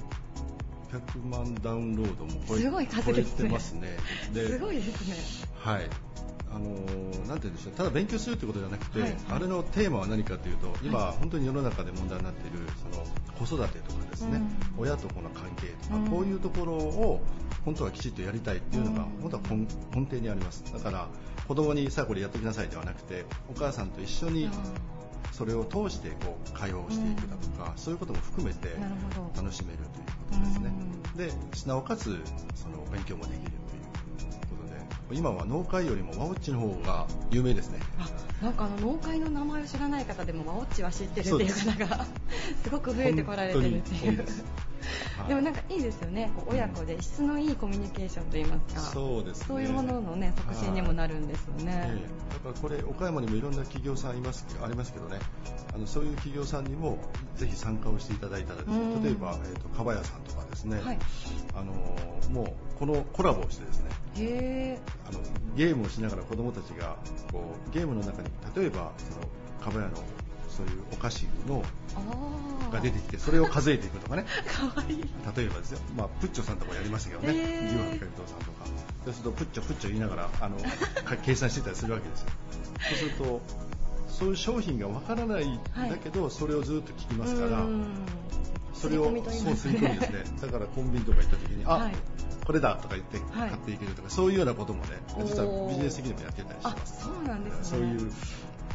[0.91, 3.97] 600万ダウンロードも超えすごい数ですね超えてますね。
[4.33, 5.15] ですごいですね
[5.59, 5.89] はい。
[6.53, 7.00] あのー
[7.31, 9.15] なんて言うんでしょう、ただ勉強するってことじゃなくて、はい。
[9.29, 12.59] あれのテーマは何かというと、今、本当に世の中で問題になっている
[12.91, 13.05] その
[13.39, 14.41] 子育てとかですね、
[14.77, 14.83] うん。
[14.83, 16.07] 親と子の関係とか、うん。
[16.09, 17.21] こういうところを
[17.63, 19.21] 本当はきちっとやりたいっていうのが、うん。
[19.21, 19.57] 本当は根
[20.01, 20.65] 根底にあります。
[20.73, 21.07] だから
[21.47, 24.49] 子供にさあこれやってきなさいではなくて、お母さんと一緒に
[25.31, 28.75] それを通してこう会話をしていくだとか、そういうことも含めて
[29.37, 30.73] 楽しめるということですね。
[31.15, 31.31] で、
[31.65, 32.19] なおかつ
[32.55, 34.50] その勉強もできるという
[35.13, 37.79] 今は農会よりもワオッチの方が有名ですね。
[37.99, 38.09] あ
[38.43, 42.13] なんかあの農会の名前を知らない方でもワオッチは知ってるっていう方がす。
[42.69, 44.25] ごく増えてこられてるっていう
[45.27, 46.31] でもなんかいいですよね。
[46.35, 48.81] こう親子で質のいいコミュニケーションといいますか。
[48.81, 49.45] そうですね。
[49.47, 52.33] そういうもののね促進にもなるんですよね、ええ。
[52.33, 55.19] だからこれ岡山にもいろんな企業さんいますありますけどね。
[55.73, 56.97] あのそういう企業さんにも
[57.35, 58.77] ぜひ参加をしていただいたらですね。
[58.77, 59.03] うん。
[59.03, 60.99] 例えば、えー、とかばやさんとかですね、はい。
[61.55, 61.73] あの
[62.31, 63.89] もうこのコラボをしてですね。
[64.17, 64.79] へえ。
[65.07, 65.19] あの
[65.55, 66.97] ゲームをしながら子供たちが
[67.31, 69.27] こうゲームの中に例えばその
[69.61, 69.97] かばやの
[70.51, 71.63] そういうお菓子の
[72.71, 74.25] が出てきてそれを数えていくとかね。
[74.47, 74.97] かわいい。
[75.35, 78.65] 例えばですよ、まあ、プッチョさんとかやりましたけどね、へー牛博海藤さんとか、
[79.05, 80.57] そうするとプッチョプッチョ言いながらあの
[81.03, 82.27] か 計算してたりするわけですよ。
[82.89, 83.41] そうすると、
[84.07, 87.85] そういう商品がわからないんだけど、それをずっと聞きますからう、ん。
[88.73, 90.23] それをそう吸い込みですね。
[90.41, 91.93] だからコンビニとか行った時に、あ、はい。
[92.45, 93.49] これだとか言ってはい。
[93.49, 97.03] 買っていけるとか、そういうようなこともね、実はビジネス的にもやってたりしあます。
[97.03, 97.63] そうなんですね。
[97.63, 98.11] そういう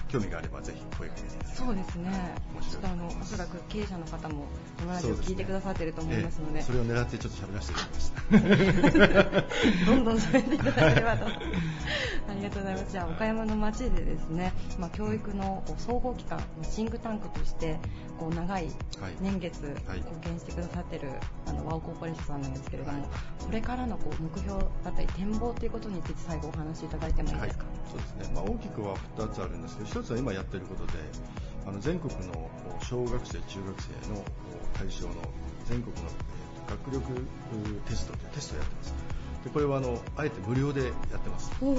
[0.09, 2.35] 興味があればぜひ声かけていただきそうですね。
[2.71, 4.45] ちょっとあのおそらく経営者の方も
[4.79, 6.59] このラジオ聞いてくださってると思いますので。
[6.59, 9.45] ええそれを狙ってちょっと喋らせていただきまし
[9.83, 9.87] た。
[9.87, 11.27] どんどん喋っていただければと。
[11.27, 12.93] ありがとうございます。
[12.93, 17.79] じゃあ、岡山の町でですね、まあ、教育の総合機関、シンクタンクとして、
[18.19, 18.65] こう長い
[19.01, 19.13] はい。
[19.21, 19.99] 年月はい。
[19.99, 21.09] 貢献してくださってる、
[21.47, 23.09] あの、ワオコーポレーションさんなんですけれども、はい。
[23.45, 27.65] これからのこう目標だったり展望ということについて最後お話しいただいてもいいですか？
[27.91, 30.93] そうですね、まあ、大きくは2つあるんですけど、1つは今やっていることで、
[31.67, 32.51] あの全国の
[32.83, 34.25] 小学生、中学生の
[34.75, 35.15] 対象の
[35.67, 37.03] 全国のえー学力
[37.89, 38.95] テストというテストをやってます。
[39.45, 41.51] でこれはあのあえて無料でやってます。
[41.63, 41.75] おお、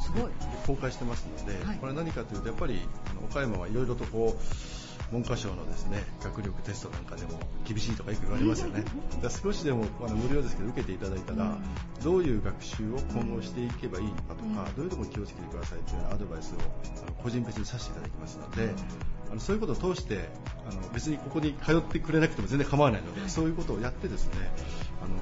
[0.00, 0.22] すごい。
[0.24, 0.30] で
[0.66, 2.80] 公開してますので、はいこれは何かというとやっぱり
[3.10, 8.82] あの岡山はいろいろとこう文科省のですね学力テストなんかでも厳しいとかよく言われますよね。
[8.82, 8.90] だか
[9.22, 11.56] ら少しでもあの無料ですけど受けていただいたら、
[12.02, 16.58] どういう学習を今後していけばいいのかとか、どういうところに気をつけてくださいというようなアドバイスを
[17.04, 18.74] あの個人別にさせていただきますので、
[19.30, 20.28] あのそういうことを通して
[20.68, 24.50] あの別にここに通ってくれなくても全然構わないので、そういうことをやってですね
[25.00, 25.14] あの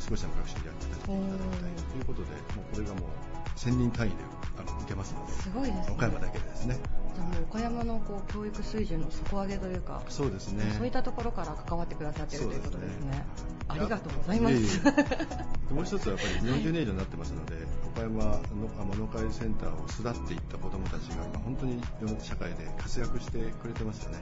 [0.00, 4.16] 少しでも学習に役立てていただきたいということでもうこれがもう1000人単位で
[4.56, 5.32] あの受けますので。
[5.32, 5.94] すごいですね。
[5.94, 6.78] 岡山だけでですね。
[7.14, 10.74] じゃあもう岡山のこう教育水準の底上げというか、そうですね。
[10.76, 13.24] そういったところから関わってくださっているということですね。
[13.68, 14.82] ありがとうございまいえいす。
[14.84, 15.34] え
[15.72, 17.54] もう一つはやっぱり40年以上になってますので、
[17.86, 24.18] 岡山の農会センターを育っていった子どもたちが今本当に世の社会で活躍してくれてますよね。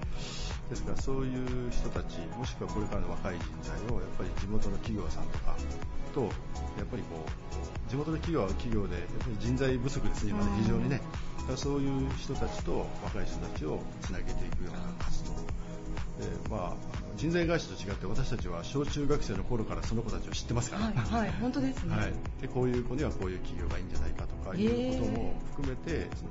[0.70, 5.57] ですからそういう人たち、もしくはこれからの若い人材をやっぱり地元の企業さんとか
[6.12, 6.30] と、やっ
[6.86, 11.00] ぱりこう、地元の企業は企業でやっぱり人材不足ですね、今ね非常にね。
[11.38, 15.32] だからそういう人たちと若い人たちをつなげていくような活動。
[15.32, 16.76] でまあ、
[17.16, 21.96] 人材会社と違って私たちは小中学生の頃からその子たちを知ってますから、はい、はい、本当ですね。
[21.96, 26.30] はい、でこういう子にはこういう企業がいいんじゃないかとかいうことも含めて、その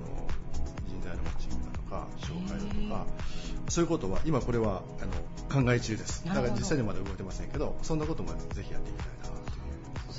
[0.88, 3.06] 人材のマッチングだとか紹介だとか
[3.70, 6.26] そういうことは今これはあの考え中です。
[6.26, 9.41] だから実際にはまだ動いてませんけどそんなこともぜひやっていきたいな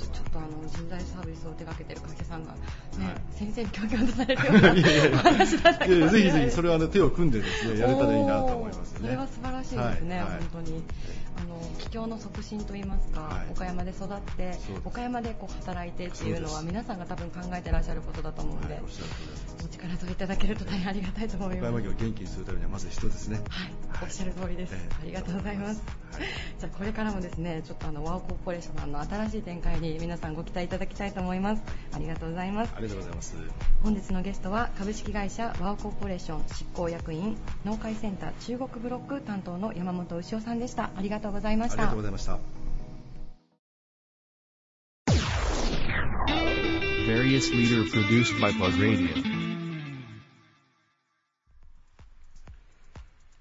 [0.01, 2.59] ちょっとあの人材サービスを手掛けてる会社さんが、ね
[3.05, 3.15] はい。
[3.37, 9.07] 先生に教育をされるような 話だったぜひぜひそれはあの手を組んでですねやれたらいいなと思いますよね。
[9.07, 10.39] それは素晴らしいですね、はいはい。
[10.51, 10.83] 本当に。
[11.35, 13.51] あの企業の促進といいますか、はい。
[13.51, 14.53] 岡山で育って
[14.85, 21.81] 岡山でこう働いてっていうのは皆さんが多分考えてらっしゃることだと思うので、はいおお力添えいただけると大変ありがたいと思い岡ます。
[21.81, 23.41] 山県を元気にするためにはまず人ですね。
[23.49, 23.71] はい、
[24.03, 25.81] おっしゃる通りです、ええありがとうございます、
[26.11, 26.21] はい。
[26.59, 31.61] じゃあこれからもですねちょっとあのワオコーポレーションの新しい展開に皆さんご期待いただきたいと思います。
[31.93, 32.73] ありがとうございます。
[32.75, 33.35] ありがとうございます。
[33.83, 40.89] 本日のゲストは株式会社ワオコーポレーション執行役員農会センター中国ブロック担当の山本牛尾さんでした。
[40.95, 42.39] ありがとうございまありがしたとうございました。
[47.05, 49.43] Various leader produced by Plug Radio.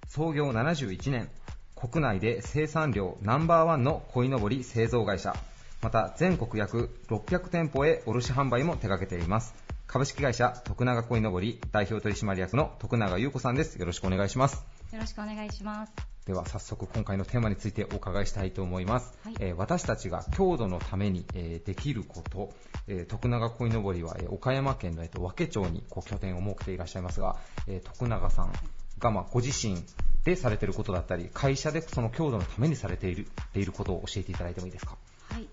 [0.08, 1.30] 創業71年
[1.74, 5.34] 国内で生産量ナンバーワンの鯉のぼり製造会社
[5.82, 9.54] また全国約600店舗へ卸販売も手掛けています。
[9.88, 13.76] 株式会社徳永鯉のぼり代表取締役の徳永優子さんです。
[13.76, 14.64] よろしくお願いします。
[14.92, 15.92] よろしくお願いします。
[16.24, 19.34] では早速今回のテーマについてお伺いしたいと思います、はい。
[19.40, 22.52] えー私たちが郷土のために、えーできること、
[22.86, 28.52] えー徳永鯉のぼりは、えー岡山県の、えーと和気町にこう拠点を設けていらっしゃいますが、えー徳永さん
[29.00, 29.76] が、まあ、ご自身
[30.24, 34.96] でされていることだったり会社でその郷土のためにされているていることを教えていただいてもいいですか？
[35.28, 35.48] はい。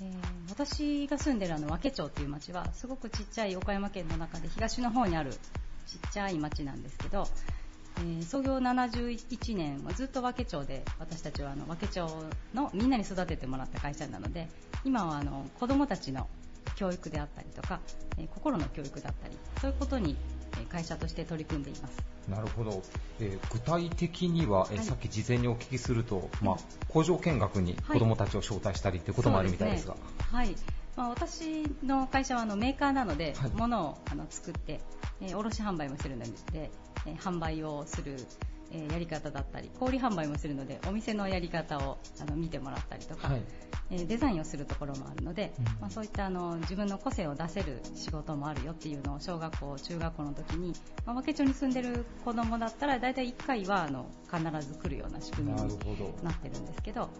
[0.00, 0.12] えー
[0.50, 5.38] 私が住んでるあの和気町っていう町はすごくちっちゃい岡山県の中で東の方にあるちっ
[6.12, 7.26] ちゃい町なんですけど、
[7.98, 12.06] えー創業71年はずっと和気町で私たちはあの和気町
[12.54, 14.48] のみんなに育ててもらった会社なので
[14.84, 16.28] 今はあの子どもたちの
[16.76, 17.80] 教育であったりとか、
[18.18, 20.16] えー心の教育だったりそういうことに
[20.70, 22.02] 会社として取り組んでいます。
[22.28, 22.82] なるほど、
[23.20, 24.84] えー具体的には、えーはい。
[24.84, 26.56] さっき事前にお聞きすると、まあ、
[26.88, 29.96] 工場見学に子どもたちを招待したりということもあるみたいですが、
[30.30, 30.54] はい。
[30.96, 33.50] まあ、私の会社はあのメーカーなので、はい。
[33.54, 34.80] 物をあの作って、
[35.20, 36.70] えー卸販売もするので、
[37.06, 38.16] えー販売をする、
[38.72, 43.42] えーやり方だったり、小売販売もするので、お店のやり方をあの見てもらったりとか、はい。
[43.90, 45.64] えーデザインをするところもあるので、うん。
[45.80, 50.72] まあ、そういったあの自分の個性を出せる仕事もあるよっていうのを小学校、中学校の時に、
[51.06, 55.68] まあ、和気町に住んでる子供だったら大体1回はあの必ず来るような仕組みに
[56.22, 57.12] なってるんですけど、なる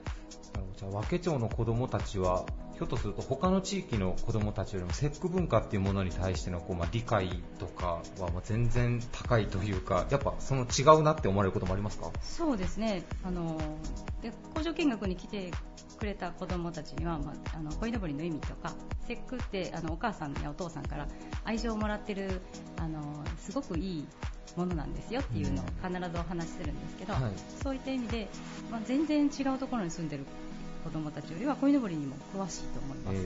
[0.54, 0.72] ほど。
[0.76, 2.44] じゃあ和気町の子どもたちは
[2.78, 12.10] ひょっとすると他の地域の子どもたちよりも節句文化っていうものに対してのこう、まあ、理解とかはまあ全然高いというかやっぱその違うなって思われることもありますか？
[12.22, 13.02] そうですね。
[13.24, 13.60] あの
[14.22, 15.50] で工場見学に来て
[15.98, 18.72] くれた子どもたちには、まあ、あの鯉のぼりの意味とか
[19.08, 21.08] 節句ってあのお母さんやお父さんから
[21.44, 22.40] 愛情をもらってる
[22.78, 24.06] あのすごくいい
[24.56, 27.22] ものなんですよっていうのを必ずお話しするんですけど、はい。
[27.62, 28.28] そういった意味で、
[28.70, 30.24] まあ、全然違うところに住んでる
[30.84, 33.16] 子供たちよりは鯉のぼりにも詳しいと思います。
[33.16, 33.18] え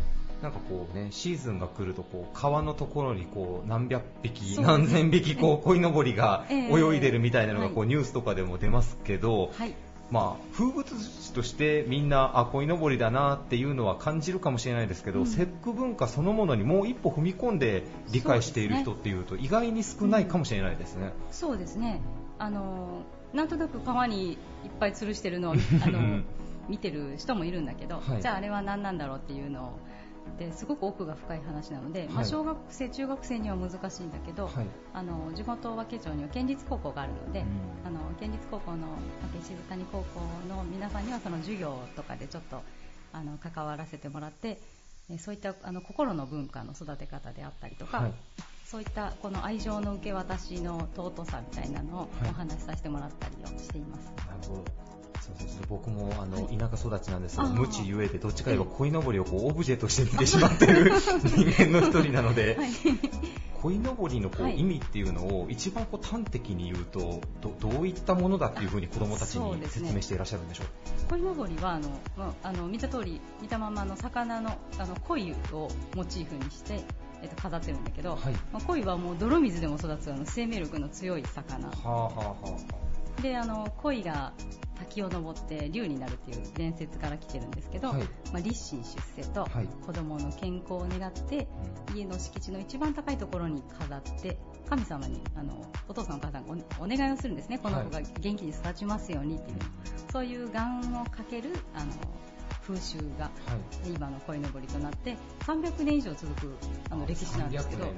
[0.00, 0.04] ー
[0.44, 7.88] なんかこうね、シーズンが来るとこう川のところにこう何百匹、何千匹こう 鯉のぼりがええ泳いでるみたいなのがこうはい。
[7.88, 9.74] ニュースとかでも出ますけど、はい。
[10.10, 15.26] まあ、風物詩としてみんなあ鯉のぼりだなっていうのは感じるかもしれないですけど、うん。
[15.26, 21.14] 節句文化そのものにもう一歩踏み込んで理解している人っていうと意外に少ないかもしれないですね。
[21.30, 22.02] そうですね。
[22.38, 24.38] あのなんとなく川にいっ
[24.78, 25.56] ぱい吊るしてるのをあ
[25.90, 26.20] の
[26.68, 28.22] 見てる人もいるんだけど、はい。
[28.22, 29.78] じゃああれは何なんだろうっていうのを
[30.38, 34.66] ですごく奥が深い話なので、まあ、はい小学生、中学生には難しいんだけど、はい。
[34.92, 37.46] あの地元和気町には県立高校があるので、うん。
[37.86, 38.88] あの県立高校の
[39.22, 42.62] 和気渋谷高校の皆さんにはその授業とかでちょっと
[43.12, 44.58] あの関わらせてもらって
[45.10, 48.12] えそういったあの心の文化の育て方であったりとか、はい。
[48.64, 52.30] そういったこの愛情の受け渡しの尊さみたいなのをはい。
[52.30, 54.06] お話しさせてもらったりをしています。
[54.26, 56.56] なるほどそうですね僕もあの、はい。
[56.58, 60.92] 田舎育ちなんですが無知ゆえでどっちかといえば鯉のぼりをこうオブジェとして見てしまってる
[61.36, 62.70] 人間の一人なので、はい。
[63.62, 64.60] 鯉のぼりのこう、はい。
[64.60, 71.10] 意味っていうのを一番こう端的に言うとどどういったものだっていうふうに子どもたちに説明していらっしゃるんでしょう？
[71.10, 76.84] 鯉のぼりはあの、まあ、あの見た通り見たままの魚のあの鯉をモチーフにして、
[77.22, 78.34] えっと、飾ってるんだけど、はい。
[78.52, 81.68] まあ、鯉はもう泥水でも育つあの生命力の強い魚。
[81.68, 82.83] はあはあはあ
[83.22, 84.32] であの鯉が
[84.78, 91.46] 滝を登って竜になるっていう伝説から来てるんですけど、はいまあ、立身出世とはい子供の健康を願って、
[91.94, 94.38] 家の敷地の一番高いところに飾って
[94.68, 97.58] 神様にあのお父さんお母さんがおお願いをするんですね。
[97.58, 99.56] この子が元気に育ちますようにっていう、
[100.12, 101.92] そういう願をかけるあの
[102.66, 103.30] 風習がは
[103.84, 106.54] い今の鯉のぼりとなって300年以上続く
[106.90, 107.88] あの歴史なんですけど300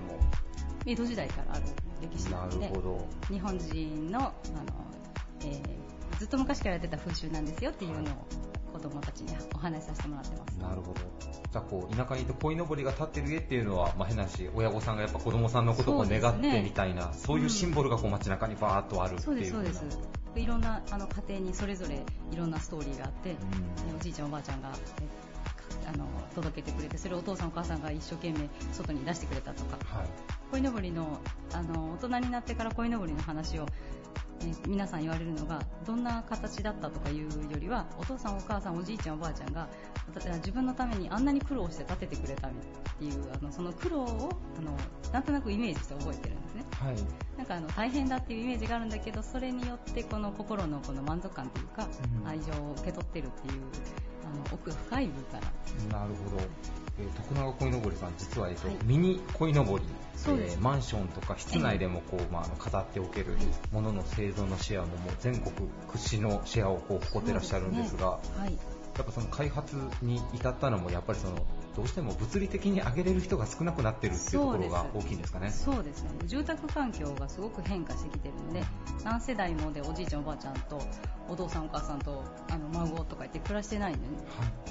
[0.86, 1.62] 江戸時代からある
[2.00, 2.72] 歴史なので
[3.28, 4.32] 日本人のあの、
[5.43, 5.87] えー
[6.18, 8.26] ずっと昔からやってた風習なんですよっていうのを
[8.72, 10.59] 子供たちにお話しさせてもらってます。
[10.59, 11.01] なるほど。
[11.51, 19.99] じゃあこう田舎にいて鯉のぼりが立ってる家っていうのは、まあ、変な話親御さんがやっぱ子供さんのことを願ってみたいなそう,、いうシンボルがこう街中にバーっとあるってそういうですそうです。
[20.37, 23.97] いろんなあの家庭にそれぞれいろんなストーリーがあって、うん。
[23.97, 24.70] おじいちゃんおばあちゃんが
[25.01, 25.26] え
[25.89, 29.78] あの届けてくれてそれをお父さんお母さんが一生懸命外に出してくれたとか。
[29.87, 30.07] はい。
[30.51, 31.18] 鯉のぼりの
[31.53, 33.66] あの大人になってから鯉のぼりの話を、
[34.40, 39.68] えー皆さん言われるのがどんな形だったとかいうよりはお父さんお母さんおじいちゃんおばあちゃんが
[40.36, 42.50] 自分のためにあんなに苦労して建ててくれたっ
[42.98, 44.76] ていうあのその苦労をあの
[45.12, 46.64] なんとなくイメージして覚えてるんね。
[46.72, 46.96] はい。
[47.36, 51.86] なんかあの大変だっていうイメージがあるんだけどそれによってこの心のこの満足感というか、
[52.22, 52.28] うん。
[52.28, 53.62] 愛情を受け取ってるっていう
[54.24, 56.42] あの奥深い文化なんなるほど、
[56.98, 58.76] えー徳永鯉のぼりさん実は、えっとはい。
[58.84, 59.84] ミニ鯉のぼり
[60.26, 63.36] えーマンションとか室内でもこう、まあ、飾っておける
[63.70, 65.52] ものの製造のシェアももう全国
[65.92, 68.59] 屈指のシェアをこう誇ってらっしゃるんですがはい。
[68.96, 71.36] やっぱその開発に至ったのもやっぱりその
[71.76, 75.50] どうしても物理的に上げれる人が少なくなってるっていうところが大きいんですかね。
[75.50, 76.10] そうですね。
[76.24, 78.64] 住宅環境がすごく変化してきてるので
[79.04, 80.80] 何世代もでおじいちゃんおばあちゃんと
[81.28, 84.06] お父さんお母さんとあの孫とか言って暮らしてないんでね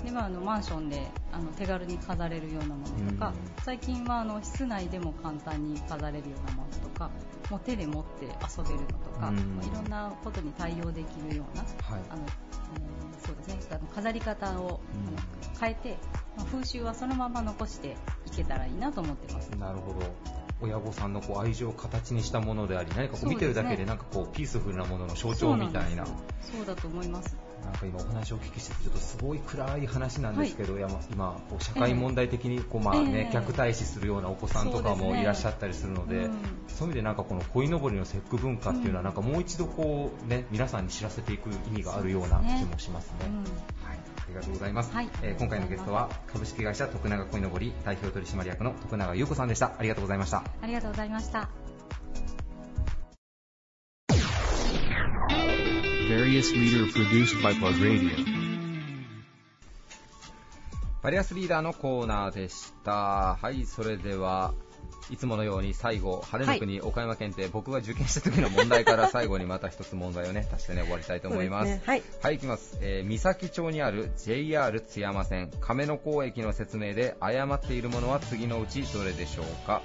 [0.04, 7.10] で、まあ、あのマンションであの手軽に飾れるようなものとか、うん最近はあの室内でも簡単に飾れるようなものとか
[7.50, 12.02] もう手で持って遊べるのとか、うんまあいろんなことに対応できるようなはい。
[12.10, 12.22] あの、
[12.76, 13.60] えーそうですね。
[13.72, 15.98] あの飾り方を、あの変えて、
[16.38, 17.96] まあ風習はそのまま残して
[18.26, 19.50] いけたらいいなと思ってます。
[19.52, 20.06] なるほど。
[20.62, 26.06] 親御さんのこう愛情を形にしたものであり何かこう見てるだけでなんかこうピースフルなものの象徴みたいな。
[26.42, 27.36] そうだと思います。
[27.66, 30.82] なんか今お話をお聞きしててちょっとすごい暗い話なんですけど、い。
[30.82, 33.36] やま今こう社会問題的にこう、まあねえ。
[33.36, 36.32] え虐待死するようなお子さんとかもいらっしゃったりするのでうん
[36.68, 43.28] そういう意味でなんかこの鯉のぼりの節句文化っていうのはうんなんかもう一度こうね皆さんに知らせていく意味があるような気もしますね。
[43.28, 43.38] うん
[43.88, 45.10] はい、ありがとうございます、はい。
[45.22, 49.74] えー今回のゲストは株式会社徳永鯉のぼり代表取締役の徳永優子さんでした。
[49.78, 50.44] ありがとうございました。
[50.62, 51.65] ありがとうございました。
[56.16, 58.16] Various leader produced by Plug Radio.
[61.04, 64.54] バリアスリーダーのコーナーでしたはいそれでは
[65.10, 72.78] いつものように最後晴れの国、岡山県って僕が受験した時の問題から最後にまた一つ問題をね足してね終わりたいと思いますすねはいはい、いきます。
[72.82, 79.82] えー、三崎町にある JR 津山線亀野港駅の説明で誤っているものは次のうちどれでしょうか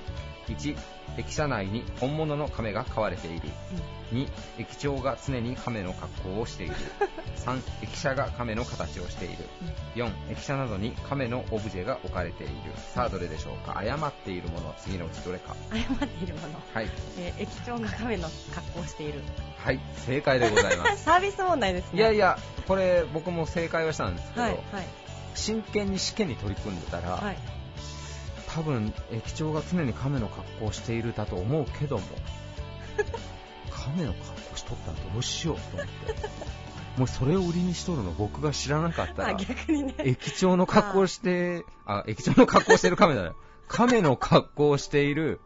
[0.46, 0.76] ?1、
[1.16, 3.48] 駅舎内に本物の亀が飼われている。
[4.12, 6.74] 2、駅長が常に亀の格好をしている。
[7.44, 9.44] 3、駅舎が亀の形をしている。
[9.94, 12.52] 4、駅舎などに亀のオブジェが置かれている。
[12.94, 13.78] さあ、どれでしょうか？
[13.78, 15.54] 誤っているもの、次のうちどれか。
[15.70, 16.88] 誤っているもの、はい。
[17.18, 19.22] えー駅長が亀の格好をしている
[19.58, 21.04] はい、正解でございます。
[21.04, 24.60] サービス問題ですねいやいや、これ僕も正解はしたんですけど、はいはい
[25.32, 27.36] 真剣に試験に取り組んでたら、はい
[28.54, 32.04] 多分駅長が常に亀の格好をしているだと思うけども
[33.70, 36.50] 亀の格好しとったらどうしようと思って。
[36.96, 39.94] もうそれを売りにしとるの僕が知らなかったあら逆にね。
[39.98, 43.30] 駅長の格好をしてあ駅長の格好をしてる亀だね
[43.68, 45.40] 亀の格好をしている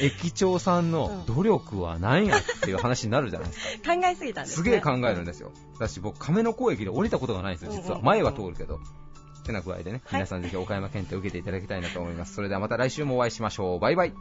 [0.00, 3.94] 駅長さんの努力は何やっていう話になるじゃないですか。
[3.96, 4.56] 考えすぎたんですね。
[4.56, 5.50] すげえ考えるんですよ。
[5.78, 8.00] だし僕、亀の甲駅で降りたことがないんですよ、実は。
[8.02, 8.80] 前は通るけど。
[9.48, 12.34] ってな具合でね、はい皆さんぜひ岡山県って受けていただきたいなと思います。
[12.34, 13.78] それではまた来週もお会いしましょう。
[13.80, 14.12] バイバイ。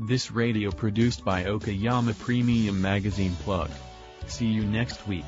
[0.00, 3.70] This radio produced by Okayama Premium Magazine Plug.
[4.26, 5.24] See you next week.